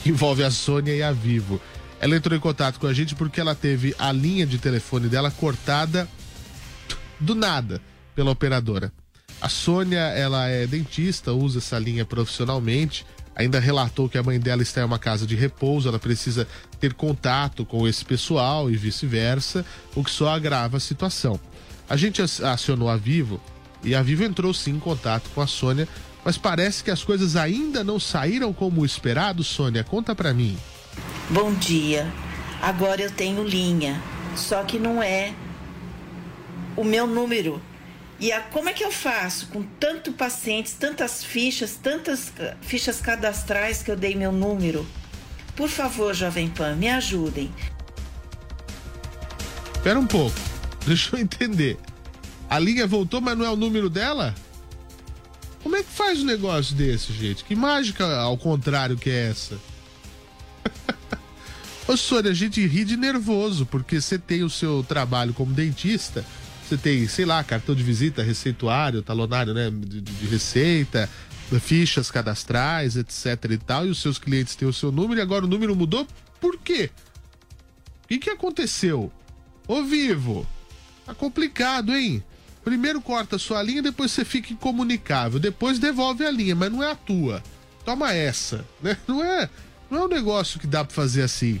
que 0.00 0.10
envolve 0.10 0.44
a 0.44 0.50
Sônia 0.50 0.94
e 0.94 1.02
a 1.02 1.10
Vivo. 1.10 1.60
Ela 2.00 2.14
entrou 2.14 2.36
em 2.36 2.40
contato 2.40 2.78
com 2.78 2.86
a 2.86 2.94
gente 2.94 3.16
porque 3.16 3.40
ela 3.40 3.56
teve 3.56 3.96
a 3.98 4.12
linha 4.12 4.46
de 4.46 4.58
telefone 4.58 5.08
dela 5.08 5.28
cortada 5.28 6.08
do 7.18 7.34
nada 7.34 7.82
pela 8.14 8.30
operadora. 8.30 8.92
A 9.40 9.48
Sônia, 9.48 9.98
ela 9.98 10.46
é 10.46 10.64
dentista, 10.64 11.32
usa 11.32 11.58
essa 11.58 11.80
linha 11.80 12.04
profissionalmente. 12.04 13.04
Ainda 13.34 13.58
relatou 13.58 14.08
que 14.08 14.18
a 14.18 14.22
mãe 14.22 14.38
dela 14.38 14.62
está 14.62 14.82
em 14.82 14.84
uma 14.84 15.00
casa 15.00 15.26
de 15.26 15.34
repouso, 15.34 15.88
ela 15.88 15.98
precisa 15.98 16.46
ter 16.78 16.94
contato 16.94 17.64
com 17.64 17.88
esse 17.88 18.04
pessoal 18.04 18.70
e 18.70 18.76
vice-versa, 18.76 19.66
o 19.96 20.04
que 20.04 20.12
só 20.12 20.28
agrava 20.28 20.76
a 20.76 20.80
situação. 20.80 21.40
A 21.88 21.96
gente 21.96 22.22
ac- 22.22 22.42
acionou 22.44 22.88
a 22.88 22.96
Vivo 22.96 23.40
e 23.82 23.94
a 23.94 24.02
Vivo 24.02 24.22
entrou 24.24 24.52
sim 24.54 24.72
em 24.72 24.78
contato 24.80 25.28
com 25.34 25.40
a 25.40 25.46
Sônia, 25.46 25.88
mas 26.24 26.38
parece 26.38 26.84
que 26.84 26.90
as 26.90 27.02
coisas 27.02 27.34
ainda 27.36 27.82
não 27.82 27.98
saíram 27.98 28.52
como 28.52 28.84
esperado, 28.84 29.42
Sônia. 29.42 29.82
Conta 29.84 30.14
pra 30.14 30.32
mim. 30.32 30.56
Bom 31.30 31.52
dia. 31.54 32.06
Agora 32.60 33.02
eu 33.02 33.10
tenho 33.10 33.42
linha, 33.42 34.00
só 34.36 34.62
que 34.62 34.78
não 34.78 35.02
é 35.02 35.34
o 36.76 36.84
meu 36.84 37.06
número. 37.06 37.60
E 38.20 38.30
a, 38.30 38.40
como 38.40 38.68
é 38.68 38.72
que 38.72 38.84
eu 38.84 38.92
faço 38.92 39.48
com 39.48 39.64
tanto 39.80 40.12
pacientes, 40.12 40.74
tantas 40.74 41.24
fichas, 41.24 41.74
tantas 41.74 42.30
ca- 42.30 42.56
fichas 42.62 43.00
cadastrais 43.00 43.82
que 43.82 43.90
eu 43.90 43.96
dei 43.96 44.14
meu 44.14 44.30
número? 44.30 44.86
Por 45.56 45.68
favor, 45.68 46.14
Jovem 46.14 46.48
Pan, 46.48 46.76
me 46.76 46.88
ajudem. 46.88 47.50
Espera 49.74 49.98
um 49.98 50.06
pouco, 50.06 50.36
deixa 50.86 51.16
eu 51.16 51.20
entender. 51.20 51.78
A 52.48 52.58
linha 52.58 52.86
voltou, 52.86 53.20
mas 53.20 53.36
não 53.36 53.44
é 53.44 53.50
o 53.50 53.56
número 53.56 53.88
dela? 53.88 54.34
Como 55.62 55.76
é 55.76 55.82
que 55.82 55.90
faz 55.90 56.20
um 56.20 56.26
negócio 56.26 56.74
desse, 56.74 57.12
gente? 57.12 57.44
Que 57.44 57.54
mágica 57.54 58.04
ao 58.16 58.36
contrário 58.36 58.96
que 58.96 59.08
é 59.08 59.30
essa? 59.30 59.58
Ô, 61.86 61.96
Sônia, 61.96 62.30
a 62.30 62.34
gente 62.34 62.64
ri 62.66 62.84
de 62.84 62.96
nervoso, 62.96 63.64
porque 63.66 64.00
você 64.00 64.18
tem 64.18 64.42
o 64.42 64.50
seu 64.50 64.84
trabalho 64.86 65.32
como 65.32 65.52
dentista, 65.52 66.24
você 66.66 66.76
tem, 66.76 67.06
sei 67.08 67.24
lá, 67.24 67.42
cartão 67.44 67.74
de 67.74 67.82
visita, 67.82 68.22
receituário, 68.22 69.02
talonário, 69.02 69.54
né, 69.54 69.70
de, 69.70 70.00
de- 70.00 70.26
receita, 70.26 71.08
fichas 71.60 72.10
cadastrais, 72.10 72.96
etc 72.96 73.50
e 73.50 73.58
tal, 73.58 73.86
e 73.86 73.90
os 73.90 74.00
seus 74.00 74.18
clientes 74.18 74.56
têm 74.56 74.66
o 74.66 74.72
seu 74.72 74.90
número 74.90 75.20
e 75.20 75.22
agora 75.22 75.44
o 75.44 75.48
número 75.48 75.76
mudou. 75.76 76.06
Por 76.40 76.58
quê? 76.58 76.90
O 78.04 78.08
que, 78.08 78.18
que 78.18 78.30
aconteceu? 78.30 79.12
Ô 79.66 79.82
Vivo, 79.82 80.46
tá 81.12 81.14
complicado, 81.14 81.94
hein? 81.94 82.22
Primeiro 82.64 83.00
corta 83.00 83.38
sua 83.38 83.62
linha, 83.62 83.82
depois 83.82 84.12
você 84.12 84.24
fica 84.24 84.52
incomunicável, 84.52 85.38
depois 85.38 85.78
devolve 85.78 86.24
a 86.24 86.30
linha, 86.30 86.54
mas 86.54 86.70
não 86.70 86.82
é 86.82 86.90
a 86.90 86.94
tua. 86.94 87.42
Toma 87.84 88.12
essa, 88.12 88.64
né? 88.80 88.96
Não 89.08 89.22
é, 89.24 89.50
não 89.90 90.02
é 90.02 90.04
um 90.04 90.08
negócio 90.08 90.60
que 90.60 90.66
dá 90.66 90.84
pra 90.84 90.94
fazer 90.94 91.22
assim. 91.22 91.60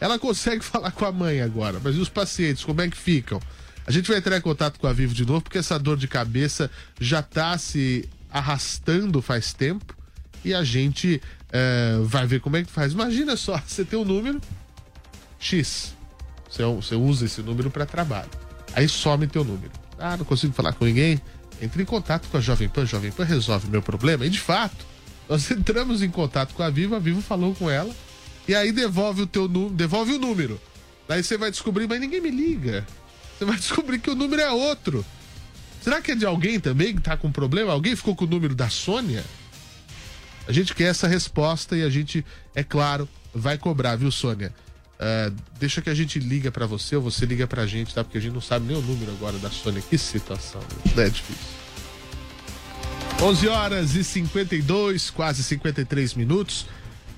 Ela 0.00 0.18
consegue 0.18 0.62
falar 0.64 0.90
com 0.90 1.04
a 1.04 1.12
mãe 1.12 1.40
agora, 1.40 1.80
mas 1.82 1.94
e 1.94 2.00
os 2.00 2.08
pacientes, 2.08 2.64
como 2.64 2.80
é 2.80 2.88
que 2.88 2.96
ficam? 2.96 3.40
A 3.86 3.90
gente 3.90 4.08
vai 4.08 4.18
entrar 4.18 4.36
em 4.36 4.40
contato 4.40 4.78
com 4.78 4.86
a 4.86 4.92
Vivo 4.92 5.14
de 5.14 5.24
novo, 5.24 5.40
porque 5.40 5.58
essa 5.58 5.78
dor 5.78 5.96
de 5.96 6.06
cabeça 6.08 6.70
já 7.00 7.22
tá 7.22 7.56
se 7.56 8.08
arrastando 8.30 9.22
faz 9.22 9.52
tempo 9.52 9.96
e 10.44 10.52
a 10.54 10.64
gente 10.64 11.20
eh, 11.52 11.98
vai 12.02 12.26
ver 12.26 12.40
como 12.40 12.56
é 12.56 12.64
que 12.64 12.70
faz. 12.70 12.92
Imagina 12.92 13.36
só, 13.36 13.60
você 13.66 13.84
tem 13.84 13.98
um 13.98 14.04
número 14.04 14.40
X, 15.38 15.94
você, 16.48 16.64
você 16.64 16.94
usa 16.94 17.24
esse 17.24 17.40
número 17.42 17.70
para 17.70 17.86
trabalho, 17.86 18.30
aí 18.74 18.88
some 18.88 19.26
teu 19.26 19.44
número. 19.44 19.70
Ah, 19.98 20.16
não 20.16 20.24
consigo 20.24 20.52
falar 20.52 20.72
com 20.72 20.84
ninguém? 20.84 21.20
Entre 21.60 21.82
em 21.82 21.86
contato 21.86 22.28
com 22.28 22.36
a 22.36 22.40
Jovem 22.40 22.68
Pan, 22.68 22.84
Jovem 22.84 23.12
Pan 23.12 23.24
resolve 23.24 23.68
meu 23.68 23.82
problema. 23.82 24.26
E 24.26 24.30
de 24.30 24.40
fato, 24.40 24.84
nós 25.28 25.50
entramos 25.50 26.02
em 26.02 26.10
contato 26.10 26.54
com 26.54 26.62
a 26.62 26.70
Vivo, 26.70 26.94
a 26.94 26.98
Vivo 26.98 27.22
falou 27.22 27.54
com 27.54 27.70
ela 27.70 27.94
e 28.46 28.54
aí 28.54 28.72
devolve 28.72 29.22
o 29.22 29.26
teu 29.26 29.48
número, 29.48 29.74
devolve 29.74 30.14
o 30.14 30.18
número. 30.18 30.60
Daí 31.06 31.22
você 31.22 31.36
vai 31.36 31.50
descobrir, 31.50 31.86
mas 31.86 32.00
ninguém 32.00 32.20
me 32.20 32.30
liga. 32.30 32.86
Você 33.38 33.44
vai 33.44 33.56
descobrir 33.58 33.98
que 33.98 34.10
o 34.10 34.14
número 34.14 34.42
é 34.42 34.50
outro. 34.50 35.04
Será 35.80 36.00
que 36.00 36.12
é 36.12 36.14
de 36.14 36.24
alguém 36.24 36.60
também 36.60 36.94
que 36.94 37.00
tá 37.00 37.16
com 37.16 37.30
problema? 37.30 37.72
Alguém 37.72 37.96
ficou 37.96 38.14
com 38.14 38.24
o 38.24 38.28
número 38.28 38.54
da 38.54 38.68
Sônia? 38.68 39.24
A 40.46 40.52
gente 40.52 40.74
quer 40.74 40.84
essa 40.84 41.06
resposta 41.06 41.76
e 41.76 41.82
a 41.82 41.90
gente, 41.90 42.24
é 42.54 42.62
claro, 42.64 43.08
vai 43.32 43.56
cobrar, 43.56 43.96
viu, 43.96 44.10
Sônia? 44.10 44.52
Ah, 45.04 45.32
deixa 45.58 45.82
que 45.82 45.90
a 45.90 45.94
gente 45.94 46.20
liga 46.20 46.52
pra 46.52 46.64
você 46.64 46.94
ou 46.94 47.02
você 47.02 47.26
liga 47.26 47.44
pra 47.44 47.66
gente, 47.66 47.92
tá? 47.92 48.04
Porque 48.04 48.18
a 48.18 48.20
gente 48.20 48.32
não 48.32 48.40
sabe 48.40 48.66
nem 48.66 48.76
o 48.76 48.80
número 48.80 49.10
agora 49.10 49.36
da 49.38 49.50
Sônia. 49.50 49.82
Que 49.82 49.98
situação, 49.98 50.60
né? 50.94 51.06
É 51.06 51.08
difícil. 51.08 51.62
11 53.20 53.48
horas 53.48 53.94
e 53.96 54.04
52, 54.04 55.10
quase 55.10 55.42
53 55.42 56.14
minutos. 56.14 56.66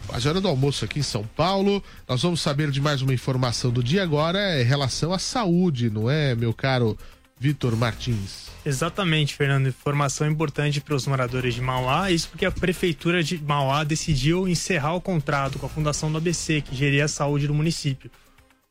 Quase 0.06 0.26
hora 0.26 0.40
do 0.40 0.48
almoço 0.48 0.84
aqui 0.84 1.00
em 1.00 1.02
São 1.02 1.24
Paulo. 1.36 1.84
Nós 2.08 2.22
vamos 2.22 2.40
saber 2.40 2.70
de 2.70 2.80
mais 2.80 3.02
uma 3.02 3.12
informação 3.12 3.70
do 3.70 3.82
dia 3.82 4.02
agora 4.02 4.60
em 4.60 4.64
relação 4.64 5.12
à 5.12 5.18
saúde, 5.18 5.90
não 5.90 6.10
é, 6.10 6.34
meu 6.34 6.54
caro 6.54 6.96
Vitor 7.44 7.76
Martins? 7.76 8.48
Exatamente, 8.64 9.34
Fernando. 9.34 9.66
Informação 9.66 10.26
importante 10.26 10.80
para 10.80 10.94
os 10.94 11.06
moradores 11.06 11.54
de 11.54 11.60
Mauá. 11.60 12.10
Isso 12.10 12.30
porque 12.30 12.46
a 12.46 12.50
prefeitura 12.50 13.22
de 13.22 13.36
Mauá 13.36 13.84
decidiu 13.84 14.48
encerrar 14.48 14.94
o 14.94 15.00
contrato 15.00 15.58
com 15.58 15.66
a 15.66 15.68
Fundação 15.68 16.10
do 16.10 16.16
ABC, 16.16 16.62
que 16.62 16.74
geria 16.74 17.04
a 17.04 17.08
saúde 17.08 17.46
do 17.46 17.52
município. 17.52 18.10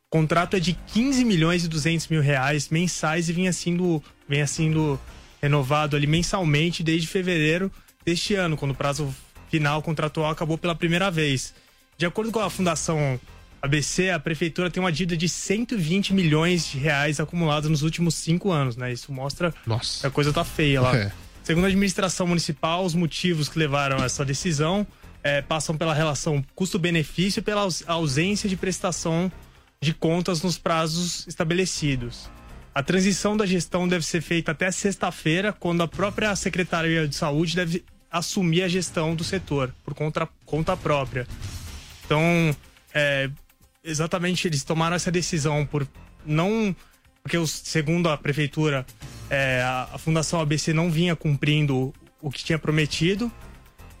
O 0.08 0.18
contrato 0.18 0.56
é 0.56 0.60
de 0.60 0.72
15 0.72 1.24
milhões 1.24 1.64
e 1.64 1.68
200 1.68 2.08
mil 2.08 2.20
reais 2.20 2.68
mensais 2.68 3.28
e 3.28 3.32
vinha 3.32 3.52
sendo, 3.52 4.02
vinha 4.28 4.44
sendo 4.44 4.98
renovado 5.40 5.94
ali 5.94 6.08
mensalmente 6.08 6.82
desde 6.82 7.06
fevereiro 7.06 7.70
deste 8.04 8.34
ano, 8.34 8.56
quando 8.56 8.72
o 8.72 8.76
prazo 8.76 9.14
final 9.48 9.82
contratual 9.82 10.32
acabou 10.32 10.58
pela 10.58 10.74
primeira 10.74 11.12
vez. 11.12 11.54
De 11.96 12.06
acordo 12.06 12.32
com 12.32 12.40
a 12.40 12.50
Fundação 12.50 13.20
ABC, 13.64 14.10
a 14.10 14.18
prefeitura 14.20 14.70
tem 14.70 14.82
uma 14.82 14.92
dívida 14.92 15.16
de 15.16 15.28
120 15.28 16.12
milhões 16.12 16.66
de 16.66 16.78
reais 16.78 17.18
acumulados 17.18 17.70
nos 17.70 17.82
últimos 17.82 18.14
cinco 18.14 18.50
anos, 18.52 18.76
né? 18.76 18.92
Isso 18.92 19.10
mostra 19.12 19.54
Nossa. 19.66 20.00
que 20.02 20.06
a 20.06 20.10
coisa 20.10 20.32
tá 20.32 20.44
feia 20.44 20.80
lá. 20.80 20.94
É. 20.96 21.10
Segundo 21.42 21.64
a 21.64 21.68
administração 21.68 22.26
municipal, 22.26 22.84
os 22.84 22.94
motivos 22.94 23.48
que 23.48 23.58
levaram 23.58 24.00
a 24.00 24.04
essa 24.04 24.24
decisão 24.24 24.86
eh, 25.22 25.40
passam 25.42 25.76
pela 25.76 25.94
relação 25.94 26.44
custo-benefício 26.54 27.40
e 27.40 27.42
pela 27.42 27.62
aus- 27.62 27.82
ausência 27.86 28.48
de 28.48 28.56
prestação 28.56 29.30
de 29.80 29.92
contas 29.94 30.42
nos 30.42 30.58
prazos 30.58 31.26
estabelecidos. 31.26 32.30
A 32.74 32.82
transição 32.82 33.36
da 33.36 33.46
gestão 33.46 33.86
deve 33.88 34.04
ser 34.04 34.20
feita 34.20 34.52
até 34.52 34.70
sexta-feira, 34.70 35.52
quando 35.52 35.82
a 35.82 35.88
própria 35.88 36.34
Secretaria 36.36 37.06
de 37.06 37.14
Saúde 37.14 37.54
deve 37.56 37.84
assumir 38.10 38.62
a 38.62 38.68
gestão 38.68 39.14
do 39.14 39.24
setor 39.24 39.74
por 39.84 39.94
conta, 39.94 40.28
conta 40.44 40.76
própria. 40.76 41.26
Então, 42.04 42.20
é, 42.92 43.30
exatamente 43.84 44.48
eles 44.48 44.64
tomaram 44.64 44.96
essa 44.96 45.10
decisão 45.10 45.66
por 45.66 45.86
não. 46.24 46.74
Porque, 47.22 47.38
os, 47.38 47.50
segundo 47.50 48.08
a 48.08 48.18
prefeitura, 48.18 48.84
é, 49.30 49.62
a, 49.62 49.88
a 49.94 49.98
Fundação 49.98 50.40
ABC 50.40 50.72
não 50.72 50.90
vinha 50.90 51.16
cumprindo 51.16 51.92
o 52.20 52.30
que 52.30 52.44
tinha 52.44 52.58
prometido. 52.58 53.30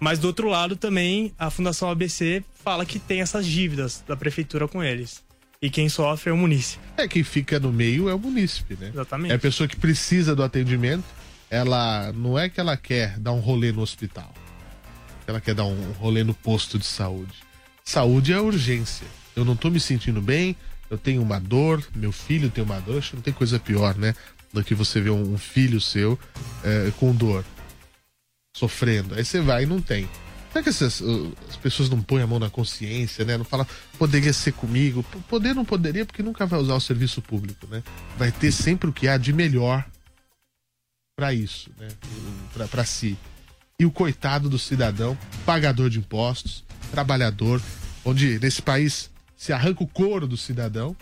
Mas 0.00 0.18
do 0.18 0.26
outro 0.26 0.48
lado 0.48 0.76
também 0.76 1.32
a 1.38 1.50
Fundação 1.50 1.88
ABC 1.88 2.44
fala 2.62 2.84
que 2.84 2.98
tem 2.98 3.20
essas 3.20 3.46
dívidas 3.46 4.04
da 4.06 4.16
prefeitura 4.16 4.68
com 4.68 4.82
eles. 4.82 5.22
E 5.62 5.70
quem 5.70 5.88
sofre 5.88 6.28
é 6.28 6.32
o 6.32 6.36
munícipe. 6.36 6.84
É, 6.96 7.08
quem 7.08 7.22
fica 7.22 7.58
no 7.58 7.72
meio 7.72 8.08
é 8.08 8.14
o 8.14 8.18
munícipe, 8.18 8.76
né? 8.78 8.90
Exatamente. 8.92 9.32
É 9.32 9.36
a 9.36 9.38
pessoa 9.38 9.66
que 9.66 9.76
precisa 9.76 10.36
do 10.36 10.42
atendimento. 10.42 11.04
Ela 11.48 12.12
não 12.12 12.38
é 12.38 12.50
que 12.50 12.60
ela 12.60 12.76
quer 12.76 13.18
dar 13.18 13.32
um 13.32 13.40
rolê 13.40 13.72
no 13.72 13.80
hospital. 13.80 14.30
Ela 15.26 15.40
quer 15.40 15.54
dar 15.54 15.64
um 15.64 15.92
rolê 15.92 16.22
no 16.22 16.34
posto 16.34 16.78
de 16.78 16.84
saúde. 16.84 17.32
Saúde 17.82 18.32
é 18.32 18.40
urgência. 18.40 19.06
Eu 19.36 19.44
não 19.44 19.56
tô 19.56 19.70
me 19.70 19.80
sentindo 19.80 20.20
bem, 20.20 20.56
eu 20.90 20.98
tenho 20.98 21.22
uma 21.22 21.40
dor, 21.40 21.84
meu 21.94 22.12
filho 22.12 22.50
tem 22.50 22.62
uma 22.62 22.80
dor. 22.80 22.98
Acho 22.98 23.10
que 23.10 23.16
não 23.16 23.22
tem 23.22 23.32
coisa 23.32 23.58
pior, 23.58 23.96
né? 23.96 24.14
Do 24.52 24.62
que 24.62 24.74
você 24.74 25.00
ver 25.00 25.10
um, 25.10 25.36
filho 25.36 25.80
seu 25.80 26.18
é, 26.62 26.92
com 26.98 27.14
dor, 27.14 27.44
sofrendo. 28.56 29.14
Aí 29.14 29.24
você 29.24 29.40
vai 29.40 29.64
e 29.64 29.66
não 29.66 29.80
tem. 29.80 30.08
Será 30.52 30.62
que 30.62 30.68
essas, 30.68 31.00
uh, 31.00 31.32
as 31.50 31.56
pessoas 31.56 31.90
não 31.90 32.00
põem 32.00 32.22
a 32.22 32.28
mão 32.28 32.38
na 32.38 32.48
consciência, 32.48 33.24
né? 33.24 33.36
Não 33.36 33.44
fala, 33.44 33.66
poderia 33.98 34.32
ser 34.32 34.52
comigo. 34.52 35.02
Poder 35.28 35.52
não 35.52 35.64
poderia, 35.64 36.06
porque 36.06 36.22
nunca 36.22 36.46
vai 36.46 36.60
usar 36.60 36.74
o 36.74 36.80
serviço 36.80 37.20
público, 37.20 37.66
né? 37.66 37.82
Vai 38.16 38.30
ter 38.30 38.52
sempre 38.52 38.88
o 38.88 38.92
que 38.92 39.08
há 39.08 39.16
de 39.16 39.32
melhor 39.32 39.84
para 41.16 41.34
isso, 41.34 41.70
né? 41.76 41.88
Pra 42.70 42.84
si. 42.84 43.18
E 43.80 43.84
o 43.84 43.90
coitado 43.90 44.48
do 44.48 44.56
cidadão, 44.56 45.18
pagador 45.44 45.90
de 45.90 45.98
impostos, 45.98 46.62
trabalhador, 46.92 47.60
onde 48.04 48.38
nesse 48.38 48.62
país 48.62 49.10
se 49.36 49.52
arranca 49.52 49.82
o 49.82 49.86
couro 49.86 50.26
do 50.26 50.36
cidadão, 50.36 50.96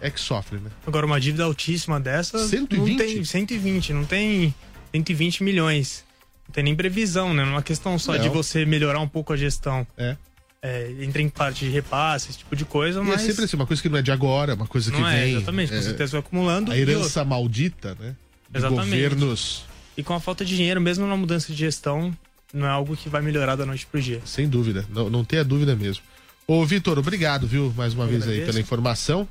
é 0.00 0.10
que 0.10 0.18
sofre, 0.20 0.58
né? 0.58 0.70
Agora, 0.86 1.04
uma 1.06 1.20
dívida 1.20 1.44
altíssima 1.44 2.00
dessa. 2.00 2.38
120? 2.48 2.90
Não 2.90 2.96
tem 2.96 3.24
120, 3.24 3.92
não 3.92 4.04
tem 4.04 4.54
120 4.92 5.42
milhões. 5.44 6.04
Não 6.48 6.52
tem 6.54 6.64
nem 6.64 6.74
previsão, 6.74 7.32
né? 7.34 7.42
Não 7.44 7.50
é 7.50 7.54
uma 7.56 7.62
questão 7.62 7.98
só 7.98 8.14
Não. 8.14 8.20
de 8.20 8.28
você 8.28 8.64
melhorar 8.64 8.98
um 9.00 9.08
pouco 9.08 9.32
a 9.32 9.36
gestão. 9.36 9.86
É. 9.96 10.16
entra 11.00 11.22
em 11.22 11.28
parte 11.28 11.64
de 11.64 11.70
repasse, 11.70 12.28
esse 12.30 12.38
tipo 12.38 12.54
de 12.56 12.64
coisa, 12.66 13.00
E 13.00 13.04
mas. 13.04 13.22
é 13.22 13.26
sempre 13.26 13.44
assim, 13.44 13.56
uma 13.56 13.66
coisa 13.66 13.80
que 13.80 13.88
não 13.88 13.98
é 13.98 14.02
de 14.02 14.10
agora, 14.12 14.54
uma 14.54 14.66
coisa 14.66 14.90
que 14.90 14.98
Não 15.00 15.08
é, 15.08 15.20
vem. 15.24 15.36
exatamente, 15.36 15.72
com 15.72 15.80
certeza 15.80 16.12
vai 16.12 16.20
acumulando. 16.20 16.70
A 16.72 16.76
herança 16.76 17.24
maldita, 17.24 17.96
né? 17.98 18.14
De 18.50 18.58
Exatamente. 18.58 18.84
governos. 18.90 19.64
E 19.96 20.02
com 20.02 20.12
a 20.12 20.20
falta 20.20 20.44
de 20.44 20.54
dinheiro, 20.56 20.80
mesmo 20.80 21.06
na 21.06 21.16
mudança 21.16 21.50
de 21.52 21.58
gestão, 21.58 22.12
não 22.52 22.66
é 22.66 22.70
algo 22.70 22.94
que 22.96 23.08
vai 23.08 23.22
melhorar 23.22 23.54
da 23.56 23.64
noite 23.64 23.86
pro 23.86 24.00
dia. 24.02 24.20
Sem 24.24 24.48
dúvida, 24.48 24.84
não, 24.90 25.08
não 25.08 25.24
tenha 25.24 25.44
dúvida 25.44 25.74
mesmo. 25.76 26.02
Ô, 26.52 26.66
Vitor, 26.66 26.98
obrigado, 26.98 27.46
viu, 27.46 27.72
mais 27.76 27.94
uma 27.94 28.08
vez 28.08 28.26
aí 28.26 28.44
pela 28.44 28.58
informação. 28.58 29.28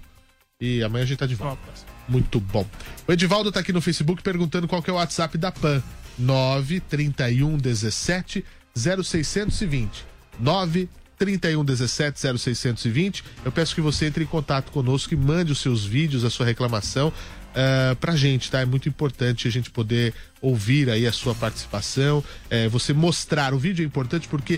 E 0.62 0.82
amanhã 0.82 1.04
a 1.04 1.06
gente 1.06 1.18
tá 1.18 1.26
de 1.26 1.36
volta. 1.36 1.62
Muito 2.08 2.40
bom. 2.40 2.66
O 3.06 3.12
Edivaldo 3.12 3.52
tá 3.52 3.60
aqui 3.60 3.74
no 3.74 3.82
Facebook 3.82 4.24
perguntando 4.24 4.70
qual 4.70 4.82
que 4.82 4.90
é 4.90 4.94
o 4.94 4.96
WhatsApp 4.96 5.38
da 5.38 5.52
PAN. 5.52 5.84
931 6.18 7.58
17 7.58 8.46
0620. 8.74 10.06
931 10.40 11.66
17 11.66 12.40
0620. 12.40 13.26
Eu 13.44 13.52
peço 13.52 13.76
que 13.76 13.82
você 13.82 14.06
entre 14.06 14.24
em 14.24 14.28
contato 14.28 14.72
conosco 14.72 15.14
e 15.14 15.18
mande 15.18 15.52
os 15.52 15.60
seus 15.60 15.84
vídeos, 15.84 16.24
a 16.24 16.30
sua 16.30 16.46
reclamação 16.46 17.10
uh, 17.10 17.96
pra 17.98 18.16
gente, 18.16 18.50
tá? 18.50 18.62
É 18.62 18.66
muito 18.66 18.88
importante 18.88 19.46
a 19.46 19.52
gente 19.52 19.70
poder 19.70 20.14
ouvir 20.42 20.90
aí 20.90 21.06
a 21.06 21.12
sua 21.12 21.36
participação, 21.36 22.24
eh, 22.50 22.70
você 22.70 22.94
mostrar. 22.94 23.54
O 23.54 23.60
vídeo 23.60 23.84
é 23.84 23.86
importante 23.86 24.26
porque 24.30 24.58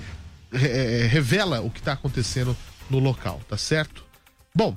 eh, 0.51 1.07
revela 1.09 1.61
o 1.61 1.69
que 1.69 1.81
tá 1.81 1.93
acontecendo 1.93 2.55
no 2.89 2.99
local, 2.99 3.41
tá 3.47 3.57
certo? 3.57 4.03
Bom, 4.53 4.75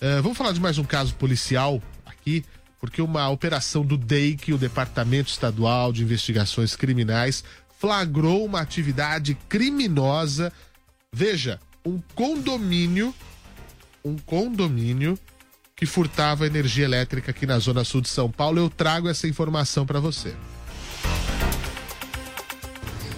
eh, 0.00 0.20
vamos 0.20 0.36
falar 0.36 0.52
de 0.52 0.60
mais 0.60 0.78
um 0.78 0.84
caso 0.84 1.14
policial 1.14 1.82
aqui, 2.04 2.44
porque 2.80 3.00
uma 3.00 3.28
operação 3.30 3.84
do 3.84 3.96
DEIC, 3.96 4.52
o 4.52 4.58
Departamento 4.58 5.30
Estadual 5.30 5.92
de 5.92 6.02
Investigações 6.02 6.76
Criminais, 6.76 7.42
flagrou 7.78 8.44
uma 8.44 8.60
atividade 8.60 9.34
criminosa. 9.48 10.52
Veja, 11.12 11.60
um 11.84 12.00
condomínio, 12.14 13.14
um 14.04 14.16
condomínio 14.16 15.18
que 15.76 15.86
furtava 15.86 16.46
energia 16.46 16.84
elétrica 16.84 17.30
aqui 17.30 17.46
na 17.46 17.58
zona 17.58 17.84
sul 17.84 18.00
de 18.00 18.08
São 18.08 18.30
Paulo. 18.30 18.58
Eu 18.58 18.70
trago 18.70 19.08
essa 19.08 19.26
informação 19.26 19.84
para 19.84 20.00
você. 20.00 20.34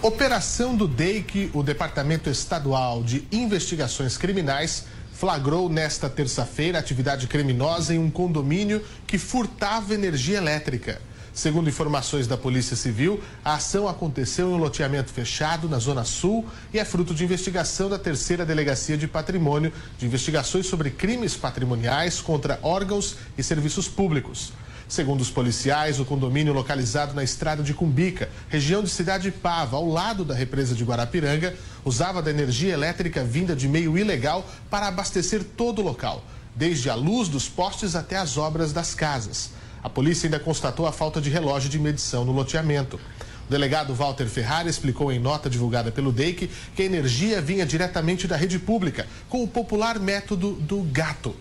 Operação 0.06 0.76
do 0.76 0.86
DEIC, 0.86 1.50
o 1.52 1.64
Departamento 1.64 2.30
Estadual 2.30 3.02
de 3.02 3.26
Investigações 3.32 4.16
Criminais, 4.16 4.84
flagrou 5.12 5.68
nesta 5.68 6.08
terça-feira 6.08 6.78
atividade 6.78 7.26
criminosa 7.26 7.92
em 7.92 7.98
um 7.98 8.08
condomínio 8.08 8.80
que 9.04 9.18
furtava 9.18 9.94
energia 9.94 10.38
elétrica. 10.38 11.02
Segundo 11.34 11.68
informações 11.68 12.28
da 12.28 12.36
Polícia 12.36 12.76
Civil, 12.76 13.20
a 13.44 13.54
ação 13.54 13.88
aconteceu 13.88 14.48
em 14.48 14.54
um 14.54 14.58
loteamento 14.58 15.12
fechado 15.12 15.68
na 15.68 15.80
Zona 15.80 16.04
Sul 16.04 16.46
e 16.72 16.78
é 16.78 16.84
fruto 16.84 17.12
de 17.12 17.24
investigação 17.24 17.90
da 17.90 17.98
terceira 17.98 18.46
Delegacia 18.46 18.96
de 18.96 19.08
Patrimônio 19.08 19.72
de 19.98 20.06
investigações 20.06 20.66
sobre 20.66 20.88
crimes 20.88 21.34
patrimoniais 21.34 22.20
contra 22.20 22.60
órgãos 22.62 23.16
e 23.36 23.42
serviços 23.42 23.88
públicos. 23.88 24.52
Segundo 24.88 25.20
os 25.20 25.30
policiais, 25.30 25.98
o 25.98 26.04
condomínio 26.04 26.52
localizado 26.52 27.12
na 27.12 27.24
estrada 27.24 27.60
de 27.60 27.74
Cumbica, 27.74 28.28
região 28.48 28.84
de 28.84 28.88
Cidade 28.88 29.32
Pava, 29.32 29.76
ao 29.76 29.88
lado 29.88 30.24
da 30.24 30.32
represa 30.32 30.76
de 30.76 30.84
Guarapiranga, 30.84 31.56
usava 31.84 32.22
da 32.22 32.30
energia 32.30 32.72
elétrica 32.72 33.24
vinda 33.24 33.56
de 33.56 33.68
meio 33.68 33.98
ilegal 33.98 34.48
para 34.70 34.86
abastecer 34.86 35.42
todo 35.42 35.80
o 35.80 35.84
local, 35.84 36.22
desde 36.54 36.88
a 36.88 36.94
luz 36.94 37.28
dos 37.28 37.48
postes 37.48 37.96
até 37.96 38.16
as 38.16 38.36
obras 38.36 38.72
das 38.72 38.94
casas. 38.94 39.50
A 39.82 39.90
polícia 39.90 40.28
ainda 40.28 40.38
constatou 40.38 40.86
a 40.86 40.92
falta 40.92 41.20
de 41.20 41.30
relógio 41.30 41.68
de 41.68 41.80
medição 41.80 42.24
no 42.24 42.30
loteamento. 42.30 43.00
O 43.48 43.50
delegado 43.50 43.92
Walter 43.92 44.26
Ferrari 44.26 44.68
explicou 44.68 45.10
em 45.10 45.18
nota 45.18 45.50
divulgada 45.50 45.90
pelo 45.90 46.12
DEIC 46.12 46.48
que 46.76 46.82
a 46.82 46.86
energia 46.86 47.40
vinha 47.40 47.66
diretamente 47.66 48.28
da 48.28 48.36
rede 48.36 48.58
pública, 48.60 49.04
com 49.28 49.42
o 49.42 49.48
popular 49.48 49.98
método 49.98 50.52
do 50.52 50.82
gato. 50.82 51.34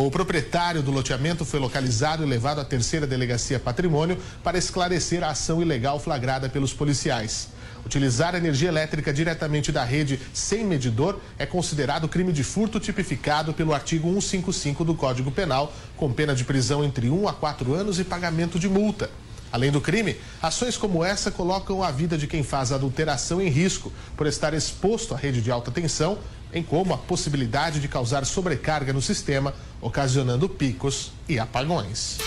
O 0.00 0.12
proprietário 0.12 0.80
do 0.80 0.92
loteamento 0.92 1.44
foi 1.44 1.58
localizado 1.58 2.22
e 2.22 2.26
levado 2.26 2.60
à 2.60 2.64
terceira 2.64 3.04
delegacia 3.04 3.58
patrimônio 3.58 4.16
para 4.44 4.56
esclarecer 4.56 5.24
a 5.24 5.30
ação 5.30 5.60
ilegal 5.60 5.98
flagrada 5.98 6.48
pelos 6.48 6.72
policiais. 6.72 7.48
Utilizar 7.84 8.36
energia 8.36 8.68
elétrica 8.68 9.12
diretamente 9.12 9.72
da 9.72 9.82
rede 9.82 10.20
sem 10.32 10.64
medidor 10.64 11.18
é 11.36 11.44
considerado 11.44 12.06
crime 12.06 12.32
de 12.32 12.44
furto 12.44 12.78
tipificado 12.78 13.52
pelo 13.52 13.74
artigo 13.74 14.06
155 14.08 14.84
do 14.84 14.94
Código 14.94 15.32
Penal, 15.32 15.72
com 15.96 16.12
pena 16.12 16.32
de 16.32 16.44
prisão 16.44 16.84
entre 16.84 17.10
1 17.10 17.26
a 17.26 17.32
4 17.32 17.74
anos 17.74 17.98
e 17.98 18.04
pagamento 18.04 18.56
de 18.56 18.68
multa. 18.68 19.10
Além 19.50 19.72
do 19.72 19.80
crime, 19.80 20.16
ações 20.40 20.76
como 20.76 21.02
essa 21.02 21.30
colocam 21.30 21.82
a 21.82 21.90
vida 21.90 22.16
de 22.16 22.28
quem 22.28 22.44
faz 22.44 22.70
adulteração 22.70 23.40
em 23.40 23.48
risco 23.48 23.90
por 24.16 24.28
estar 24.28 24.54
exposto 24.54 25.12
à 25.12 25.16
rede 25.16 25.40
de 25.40 25.50
alta 25.50 25.72
tensão, 25.72 26.18
bem 26.50 26.62
como 26.62 26.94
a 26.94 26.98
possibilidade 26.98 27.80
de 27.80 27.88
causar 27.88 28.24
sobrecarga 28.24 28.92
no 28.92 29.02
sistema, 29.02 29.54
ocasionando 29.80 30.48
picos 30.48 31.12
e 31.28 31.38
apagões. 31.38 32.18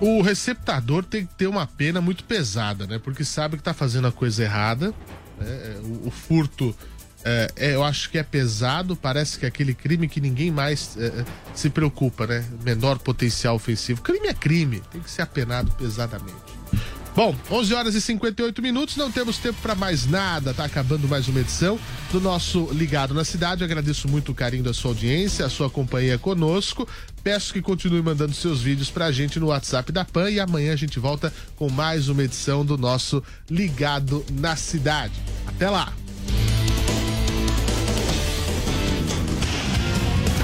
O 0.00 0.20
receptador 0.20 1.04
tem 1.04 1.24
que 1.24 1.34
ter 1.34 1.46
uma 1.46 1.64
pena 1.64 2.00
muito 2.00 2.24
pesada, 2.24 2.86
né? 2.88 2.98
Porque 2.98 3.24
sabe 3.24 3.56
que 3.56 3.62
tá 3.62 3.72
fazendo 3.72 4.08
a 4.08 4.12
coisa 4.12 4.42
errada. 4.42 4.92
né? 5.38 5.80
O, 5.84 6.08
o 6.08 6.10
furto, 6.10 6.74
é, 7.24 7.52
é, 7.54 7.74
eu 7.76 7.84
acho 7.84 8.10
que 8.10 8.18
é 8.18 8.22
pesado. 8.24 8.96
Parece 8.96 9.38
que 9.38 9.44
é 9.44 9.48
aquele 9.48 9.72
crime 9.74 10.08
que 10.08 10.20
ninguém 10.20 10.50
mais 10.50 10.96
é, 10.96 11.24
se 11.54 11.70
preocupa, 11.70 12.26
né? 12.26 12.44
Menor 12.64 12.98
potencial 12.98 13.54
ofensivo. 13.54 14.02
Crime 14.02 14.26
é 14.26 14.34
crime, 14.34 14.82
tem 14.90 15.00
que 15.00 15.08
ser 15.10 15.22
apenado 15.22 15.70
pesadamente. 15.72 16.61
Bom, 17.14 17.34
11 17.50 17.74
horas 17.74 17.94
e 17.94 18.00
58 18.00 18.62
minutos, 18.62 18.96
não 18.96 19.12
temos 19.12 19.36
tempo 19.36 19.60
para 19.60 19.74
mais 19.74 20.06
nada, 20.06 20.54
tá 20.54 20.64
acabando 20.64 21.06
mais 21.06 21.28
uma 21.28 21.40
edição 21.40 21.78
do 22.10 22.18
nosso 22.18 22.70
Ligado 22.72 23.12
na 23.12 23.22
Cidade. 23.22 23.62
Agradeço 23.62 24.08
muito 24.08 24.32
o 24.32 24.34
carinho 24.34 24.64
da 24.64 24.72
sua 24.72 24.92
audiência, 24.92 25.44
a 25.44 25.50
sua 25.50 25.68
companhia 25.68 26.16
conosco. 26.16 26.88
Peço 27.22 27.52
que 27.52 27.60
continue 27.60 28.00
mandando 28.00 28.32
seus 28.32 28.62
vídeos 28.62 28.90
pra 28.90 29.12
gente 29.12 29.38
no 29.38 29.48
WhatsApp 29.48 29.92
da 29.92 30.06
PAN 30.06 30.30
e 30.30 30.40
amanhã 30.40 30.72
a 30.72 30.76
gente 30.76 30.98
volta 30.98 31.30
com 31.54 31.68
mais 31.68 32.08
uma 32.08 32.24
edição 32.24 32.64
do 32.64 32.78
nosso 32.78 33.22
Ligado 33.50 34.24
na 34.32 34.56
Cidade. 34.56 35.12
Até 35.46 35.68
lá! 35.68 35.92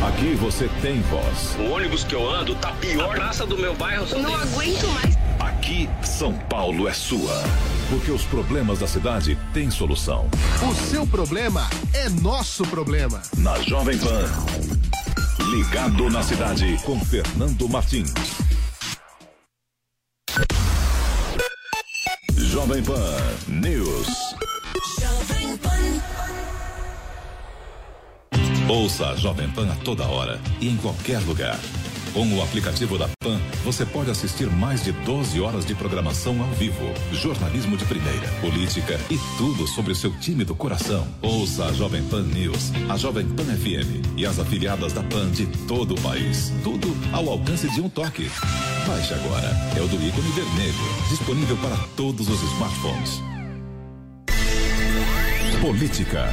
Aqui 0.06 0.34
você 0.34 0.68
tem 0.80 1.00
voz. 1.02 1.56
O 1.58 1.72
ônibus 1.72 2.04
que 2.04 2.14
eu 2.14 2.28
ando 2.28 2.54
tá 2.56 2.72
pior. 2.72 3.12
A 3.12 3.14
praça 3.14 3.46
do 3.46 3.56
meu 3.58 3.74
bairro. 3.74 4.06
Não 4.20 4.34
aguento 4.34 4.86
mais. 4.88 5.17
Aqui, 5.58 5.90
São 6.04 6.32
Paulo 6.32 6.86
é 6.86 6.92
sua. 6.92 7.42
Porque 7.90 8.12
os 8.12 8.22
problemas 8.22 8.78
da 8.78 8.86
cidade 8.86 9.36
têm 9.52 9.72
solução. 9.72 10.28
O 10.62 10.72
seu 10.72 11.04
problema 11.04 11.68
é 11.92 12.08
nosso 12.08 12.62
problema. 12.66 13.20
Na 13.36 13.60
Jovem 13.62 13.98
Pan. 13.98 14.24
Ligado 15.50 16.08
na 16.10 16.22
cidade 16.22 16.78
com 16.84 16.98
Fernando 17.00 17.68
Martins. 17.68 18.14
Jovem 22.36 22.82
Pan 22.82 23.16
News. 23.48 24.06
Ouça 28.68 29.08
a 29.08 29.16
Jovem 29.16 29.50
Pan 29.50 29.72
a 29.72 29.76
toda 29.84 30.06
hora 30.06 30.40
e 30.60 30.68
em 30.68 30.76
qualquer 30.76 31.18
lugar. 31.20 31.58
Com 32.18 32.34
o 32.34 32.42
aplicativo 32.42 32.98
da 32.98 33.08
PAN, 33.20 33.38
você 33.62 33.86
pode 33.86 34.10
assistir 34.10 34.50
mais 34.50 34.82
de 34.82 34.90
12 34.90 35.40
horas 35.40 35.64
de 35.64 35.72
programação 35.72 36.42
ao 36.42 36.48
vivo, 36.48 36.92
jornalismo 37.12 37.76
de 37.76 37.84
primeira, 37.84 38.26
política 38.40 38.98
e 39.08 39.16
tudo 39.38 39.68
sobre 39.68 39.92
o 39.92 39.94
seu 39.94 40.10
time 40.18 40.42
do 40.42 40.52
coração. 40.52 41.06
Ouça 41.22 41.66
a 41.66 41.72
Jovem 41.72 42.02
Pan 42.08 42.22
News, 42.22 42.72
a 42.88 42.96
Jovem 42.96 43.24
Pan 43.24 43.44
FM 43.44 44.16
e 44.16 44.26
as 44.26 44.40
afiliadas 44.40 44.92
da 44.92 45.04
PAN 45.04 45.30
de 45.30 45.46
todo 45.68 45.94
o 45.94 46.00
país. 46.00 46.52
Tudo 46.64 46.88
ao 47.12 47.28
alcance 47.28 47.70
de 47.70 47.80
um 47.80 47.88
toque. 47.88 48.28
Baixe 48.84 49.14
agora. 49.14 49.56
É 49.76 49.80
o 49.80 49.86
do 49.86 49.94
ícone 49.94 50.28
vermelho, 50.32 50.74
disponível 51.08 51.56
para 51.58 51.76
todos 51.94 52.28
os 52.28 52.42
smartphones. 52.42 53.37
Política. 55.68 56.24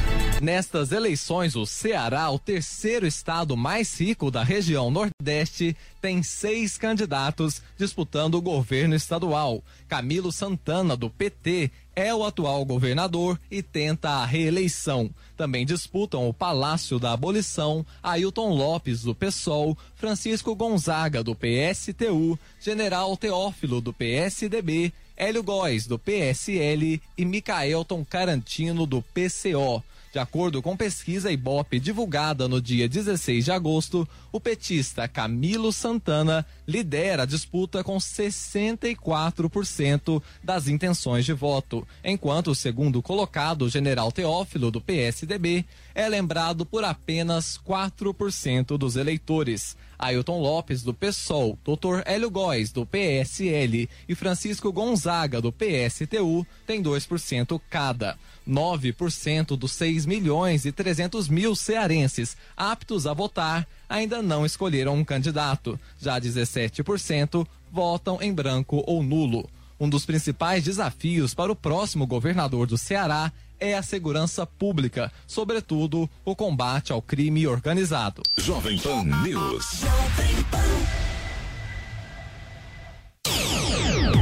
Nestas 0.41 0.93
eleições, 0.93 1.58
o 1.58 1.65
Ceará, 1.65 2.32
o 2.32 2.39
terceiro 2.39 3.06
estado 3.06 3.58
mais 3.58 4.00
rico 4.00 4.32
da 4.32 4.41
região 4.41 4.89
Nordeste, 4.89 5.76
tem 6.02 6.24
seis 6.24 6.78
candidatos 6.78 7.62
disputando 7.78 8.36
o 8.36 8.41
governo 8.41 8.95
estadual. 8.95 9.62
Camilo 9.89 10.32
Santana, 10.32 10.95
do 10.95 11.10
PT, 11.10 11.69
é 11.93 12.15
o 12.15 12.24
atual 12.24 12.63
governador 12.63 13.38
e 13.52 13.62
tenta 13.62 14.10
a 14.10 14.26
reeleição. 14.26 15.10
Também 15.36 15.65
disputam 15.65 16.30
o 16.30 16.34
Palácio 16.34 16.98
da 16.98 17.12
Abolição, 17.12 17.86
Ailton 18.02 18.54
Lopes, 18.54 19.02
do 19.02 19.13
PSOL, 19.13 19.78
Francisco 19.95 20.56
Gonzaga, 20.56 21.21
do 21.21 21.36
PSTU, 21.36 22.39
General 22.58 23.17
Teófilo, 23.17 23.82
do 23.82 23.91
PSDB, 23.91 24.93
Hélio 25.17 25.43
Góes, 25.43 25.88
do 25.88 25.97
PSL 25.97 27.01
e 27.17 27.25
Micaelton 27.25 28.04
Carantino, 28.04 28.86
do 28.86 29.01
PCO. 29.01 29.84
De 30.12 30.19
acordo 30.19 30.62
com 30.62 30.78
pesquisa 30.78 31.32
Ibope 31.32 31.80
divulgada 31.80 32.47
no 32.47 32.62
dia 32.62 32.88
16 32.88 33.43
de 33.43 33.51
agosto, 33.51 34.08
o 34.32 34.39
petista 34.39 35.08
Camilo 35.08 35.73
Santana 35.73 36.45
lidera 36.67 37.23
a 37.23 37.25
disputa 37.25 37.84
com 37.84 37.97
64% 37.97 40.21
das 40.43 40.67
intenções 40.67 41.25
de 41.25 41.34
voto, 41.34 41.88
enquanto 42.04 42.51
o 42.51 42.56
segundo 42.56 43.01
colocado, 43.01 43.63
o 43.63 43.69
general 43.69 44.12
Teófilo, 44.12 44.69
do 44.71 44.82
PSDB, 44.82 45.65
é 45.93 46.08
lembrado 46.08 46.65
por 46.65 46.84
apenas 46.84 47.60
4% 47.65 48.78
dos 48.78 48.95
eleitores. 48.95 49.75
Ailton 49.97 50.41
Lopes, 50.41 50.84
do 50.84 50.93
PSOL, 50.93 51.58
Dr. 51.63 52.01
Hélio 52.06 52.30
Góes, 52.30 52.71
do 52.71 52.86
PSL 52.86 53.89
e 54.08 54.15
Francisco 54.15 54.71
Gonzaga, 54.71 55.41
do 55.41 55.54
PSTU, 55.54 56.45
têm 56.67 56.84
2% 56.84 57.60
cada. 57.69 58.17
9% 58.47 59.58
dos 59.58 59.71
6 59.71 60.06
milhões 60.06 60.65
e 60.65 60.71
300 60.71 61.28
mil 61.28 61.56
cearenses 61.56 62.38
aptos 62.56 63.08
a 63.08 63.13
votar 63.13 63.67
ainda 63.89 64.21
não 64.21 64.45
escolheram 64.45 64.95
um 64.95 65.04
candidato. 65.04 65.80
Já 66.00 66.19
17% 66.19 67.45
votam 67.71 68.21
em 68.21 68.34
branco 68.34 68.84
ou 68.88 69.04
nulo. 69.04 69.50
Um 69.80 69.89
dos 69.89 70.06
principais 70.06 70.63
desafios 70.63 71.34
para 71.34 71.52
o 71.52 71.56
próximo 71.56 72.08
governador 72.08 72.65
do 72.65 72.78
Ceará 72.78 73.32
é 73.60 73.74
a 73.74 73.84
segurança 73.84 74.45
pública, 74.45 75.12
sobretudo 75.28 76.10
o 76.24 76.36
combate 76.36 76.91
ao 76.91 77.02
crime 77.02 77.48
organizado. 77.48 78.21
Jovem 78.38 78.78
Pan 78.80 79.04
News. 79.24 79.82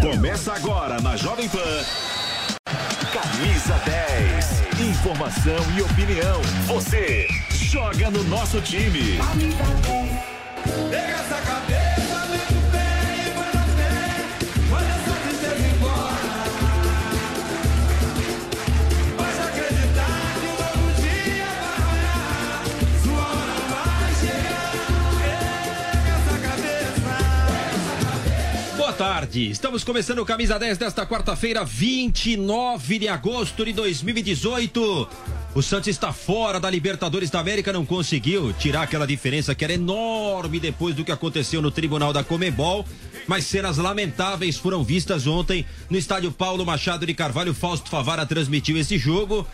Começa 0.02 0.54
agora 0.54 1.02
na 1.02 1.16
Jovem 1.16 1.50
Pan. 1.50 1.60
Camisa 3.14 3.80
10. 3.86 4.90
Informação 4.90 5.78
e 5.78 5.82
opinião. 5.82 6.42
Você 6.68 7.28
joga 7.74 8.12
no 8.12 8.24
nosso 8.26 8.62
time. 8.62 9.18
Pega 10.92 11.14
essa 11.14 11.42
cabeça, 11.42 11.73
tarde, 29.24 29.50
estamos 29.50 29.84
começando 29.84 30.20
o 30.20 30.26
Camisa 30.26 30.60
10 30.60 30.78
desta 30.78 31.06
quarta-feira, 31.06 31.64
29 31.64 33.00
de 33.00 33.08
agosto 33.08 33.64
de 33.64 33.72
2018. 33.72 35.08
O 35.56 35.62
Santos 35.62 35.88
está 35.88 36.12
fora 36.12 36.60
da 36.60 36.70
Libertadores 36.70 37.30
da 37.30 37.40
América, 37.40 37.72
não 37.72 37.86
conseguiu 37.86 38.52
tirar 38.54 38.84
aquela 38.84 39.08
diferença 39.08 39.56
que 39.56 39.64
era 39.64 39.74
enorme 39.74 40.60
depois 40.60 40.94
do 40.94 41.06
que 41.06 41.12
aconteceu 41.12 41.62
no 41.62 41.72
Tribunal 41.72 42.12
da 42.12 42.24
Comebol. 42.24 42.86
Mas 43.26 43.46
cenas 43.46 43.78
lamentáveis 43.78 44.58
foram 44.58 44.84
vistas 44.84 45.26
ontem 45.26 45.66
no 45.90 45.98
estádio 45.98 46.32
Paulo 46.32 46.66
Machado 46.66 47.06
de 47.06 47.14
Carvalho. 47.14 47.54
Fausto 47.54 47.90
Favara 47.90 48.26
transmitiu 48.26 48.78
esse 48.78 48.98
jogo. 48.98 49.48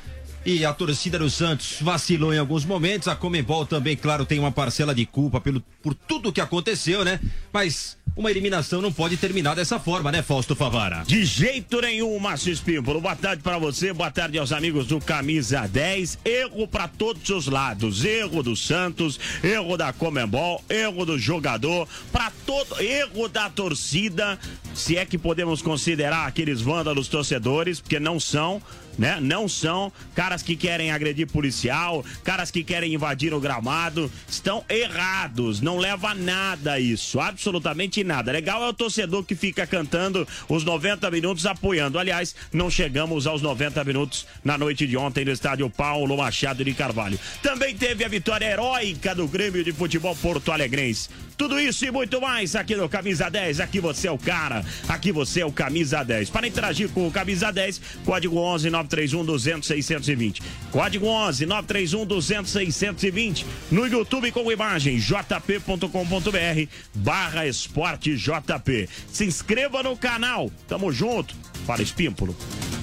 E 0.50 0.66
a 0.66 0.74
torcida 0.74 1.20
do 1.20 1.30
Santos 1.30 1.78
vacilou 1.80 2.34
em 2.34 2.40
alguns 2.40 2.66
momentos. 2.66 3.08
A 3.08 3.16
Comebol 3.16 3.68
também, 3.68 3.96
claro, 3.96 4.26
tem 4.26 4.40
uma 4.40 4.52
parcela 4.52 4.96
de 4.96 5.06
culpa 5.06 5.40
pelo, 5.40 5.62
por 5.80 5.94
tudo 5.94 6.34
que 6.34 6.42
aconteceu, 6.42 7.06
né? 7.06 7.20
Mas 7.54 7.96
uma 8.16 8.32
eliminação 8.32 8.82
não 8.82 8.92
pode 8.92 9.16
terminar 9.16 9.56
dessa 9.56 9.80
forma, 9.80 10.12
né, 10.12 10.24
Fausto 10.24 10.56
Favara? 10.56 11.04
De 11.06 11.24
jeito 11.24 11.80
nenhum, 11.80 12.18
Márcio 12.18 12.52
Espímpolo. 12.52 13.00
Boa 13.00 13.16
tarde 13.16 13.44
para 13.44 13.60
você, 13.60 13.94
boa 13.94 14.10
tarde 14.10 14.40
aos 14.40 14.52
amigos 14.52 14.88
do 14.88 15.00
Camisa 15.00 15.68
10. 15.68 16.18
Erro 16.26 16.68
para 16.68 16.88
todos 16.88 17.30
os 17.30 17.46
lados. 17.46 18.04
Erro 18.04 18.42
do 18.42 18.56
Santos, 18.56 19.20
erro 19.44 19.78
da 19.78 19.94
Comembol, 19.94 20.64
erro 20.68 21.06
do 21.06 21.20
jogador, 21.20 21.88
para 22.12 22.32
todo 22.48 22.82
erro 22.82 23.30
da 23.30 23.52
torcida, 23.52 24.40
se 24.74 24.98
é 24.98 25.06
que 25.06 25.20
podemos 25.20 25.62
considerar 25.62 26.26
aqueles 26.26 26.60
vândalos 26.60 27.08
torcedores, 27.08 27.80
porque 27.80 28.00
não 28.00 28.20
são 28.20 28.60
né? 29.00 29.18
Não 29.22 29.48
são 29.48 29.92
caras 30.14 30.44
que 30.44 30.56
querem 30.56 30.92
agredir 30.92 31.26
policial, 31.26 32.04
caras 32.24 32.52
que 32.52 32.64
querem 32.64 32.94
invadir 32.94 33.34
o 33.34 33.40
gramado, 33.40 34.12
estão 34.28 34.64
errados, 34.70 35.62
não 35.62 35.78
leva 35.78 36.10
a 36.10 36.16
nada 36.16 36.80
isso, 36.80 37.20
absolutamente 37.20 38.04
nada. 38.04 38.32
Legal 38.32 38.62
é 38.64 38.68
o 38.68 38.74
torcedor 38.74 39.24
que 39.24 39.36
fica 39.36 39.66
cantando 39.66 40.28
os 40.50 40.66
90 40.66 41.10
minutos 41.10 41.46
apoiando. 41.46 41.98
Aliás, 41.98 42.36
não 42.52 42.70
chegamos 42.70 43.26
aos 43.26 43.42
90 43.42 43.84
minutos 43.86 44.28
na 44.44 44.58
noite 44.58 44.86
de 44.86 44.98
ontem 44.98 45.24
no 45.24 45.32
estádio 45.32 45.70
Paulo 45.70 46.18
Machado 46.18 46.64
de 46.64 46.74
Carvalho. 46.74 47.18
Também 47.42 47.76
teve 47.76 48.04
a 48.04 48.10
vitória 48.10 48.46
heróica 48.46 49.16
do 49.16 49.28
Grêmio 49.28 49.64
de 49.64 49.72
Futebol 49.72 50.16
Porto 50.16 50.52
Alegrense. 50.52 51.10
Tudo 51.40 51.58
isso 51.58 51.86
e 51.86 51.92
muito 51.92 52.20
mais 52.20 52.54
aqui 52.54 52.76
no 52.76 52.90
Camisa 52.90 53.30
10. 53.30 53.62
Aqui 53.62 53.80
você 53.80 54.10
é 54.10 54.12
o 54.12 54.18
cara, 54.18 54.62
aqui 54.90 55.10
você 55.10 55.40
é 55.40 55.46
o 55.46 55.52
Camisa 55.54 56.04
10. 56.04 56.30
Para 56.30 56.46
interagir 56.46 56.90
com 56.90 57.08
o 57.08 57.12
Camisa 57.12 57.50
10, 57.50 57.80
código 58.04 58.38
11 58.38 58.70
931 58.90 59.26
200 59.26 59.68
620. 59.68 60.42
Código 60.72 61.06
11 61.06 61.46
931 61.46 62.06
200 62.06 62.52
620. 62.52 63.46
No 63.72 63.88
YouTube 63.88 64.32
com 64.32 64.52
imagem 64.52 64.98
jp.com.br 64.98 66.68
barra 66.96 67.48
esporte 67.48 68.16
JP. 68.16 68.90
Se 69.12 69.26
inscreva 69.26 69.84
no 69.84 69.96
canal. 69.96 70.52
Tamo 70.68 70.92
junto. 70.92 71.36
Para 71.68 71.84
Espímpolo. 71.84 72.36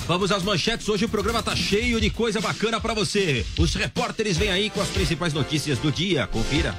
Vamos 0.06 0.30
às 0.30 0.44
manchetes. 0.44 0.88
Hoje 0.88 1.04
o 1.04 1.08
programa 1.08 1.42
tá 1.42 1.56
cheio 1.56 2.00
de 2.00 2.08
coisa 2.08 2.40
bacana 2.40 2.80
para 2.80 2.94
você. 2.94 3.44
Os 3.58 3.74
repórteres 3.74 4.36
vêm 4.36 4.50
aí 4.50 4.70
com 4.70 4.80
as 4.80 4.88
principais 4.88 5.32
notícias 5.32 5.78
do 5.78 5.90
dia. 5.90 6.26
Confira. 6.28 6.72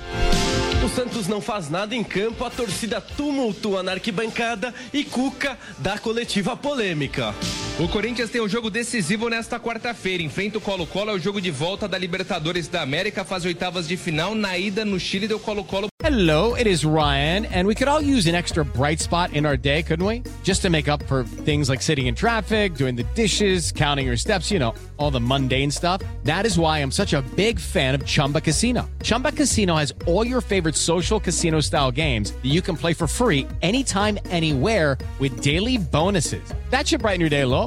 O 0.86 0.90
Santos 0.90 1.28
não 1.28 1.42
faz 1.42 1.70
nada 1.70 1.94
em 1.96 2.04
campo, 2.04 2.46
a 2.46 2.50
torcida 2.50 3.02
tumultua 3.02 3.84
na 3.84 3.94
arquibancada 3.94 4.74
e 4.94 5.04
Cuca 5.04 5.58
dá 5.80 5.98
coletiva 5.98 6.56
polêmica. 6.56 7.36
O 7.80 7.88
Corinthians 7.88 8.32
tem 8.32 8.42
um 8.42 8.50
jogo 8.50 8.72
decisivo 8.72 9.30
nesta 9.30 9.60
quarta-feira. 9.60 10.24
Enfrenta 10.24 10.58
o 10.58 10.62
Colo-Colo, 10.62 11.12
é 11.12 11.14
o 11.14 11.20
jogo 11.20 11.40
de 11.40 11.52
volta 11.52 11.88
da 11.88 11.96
Libertadores 11.96 12.68
da 12.68 12.82
América, 12.82 13.24
faz 13.24 13.46
oitavas 13.46 13.88
de 13.88 13.96
final. 13.96 14.34
Na 14.34 14.58
ida 14.58 14.84
no 14.84 15.00
Chile, 15.00 15.28
deu 15.28 15.40
Colo-Colo. 15.40 15.88
Hello, 16.04 16.56
it 16.56 16.66
is 16.66 16.84
Ryan, 16.84 17.46
and 17.54 17.68
we 17.68 17.76
could 17.76 17.88
all 17.88 18.02
use 18.02 18.28
an 18.28 18.34
extra 18.34 18.64
bright 18.64 19.00
spot 19.00 19.34
in 19.34 19.46
our 19.46 19.58
day, 19.58 19.84
couldn't 19.84 20.06
we? 20.06 20.24
Just 20.42 20.62
to 20.64 20.70
make 20.70 20.88
up 20.88 21.04
for 21.04 21.24
things 21.44 21.70
like 21.70 21.84
sitting 21.84 22.08
in 22.08 22.16
traffic, 22.16 22.76
doing 22.76 22.96
the 22.96 23.04
dishes, 23.14 23.72
counting 23.72 24.08
your 24.08 24.16
steps, 24.18 24.50
you 24.50 24.58
know, 24.58 24.74
all 24.98 25.12
the 25.12 25.20
mundane 25.20 25.70
stuff. 25.70 26.02
That 26.24 26.46
is 26.46 26.58
why 26.58 26.80
I'm 26.80 26.92
such 26.92 27.14
a 27.14 27.22
big 27.36 27.60
fan 27.60 27.94
of 27.94 28.06
Chumba 28.06 28.42
Casino. 28.42 28.90
Chumba 29.04 29.32
Casino 29.32 29.76
has 29.76 29.94
all 30.08 30.26
your 30.26 30.42
favorite 30.42 30.76
social 30.76 31.20
casino 31.20 31.60
style 31.60 31.92
games 31.92 32.32
that 32.32 32.46
you 32.46 32.62
can 32.62 32.78
play 32.78 32.94
for 32.94 33.06
free 33.06 33.46
anytime, 33.62 34.18
anywhere 34.32 34.98
with 35.20 35.42
daily 35.42 35.78
bonuses. 35.78 36.42
That 36.70 36.88
should 36.88 37.02
brighten 37.02 37.20
your 37.20 37.30
day 37.30 37.44
little. 37.44 37.67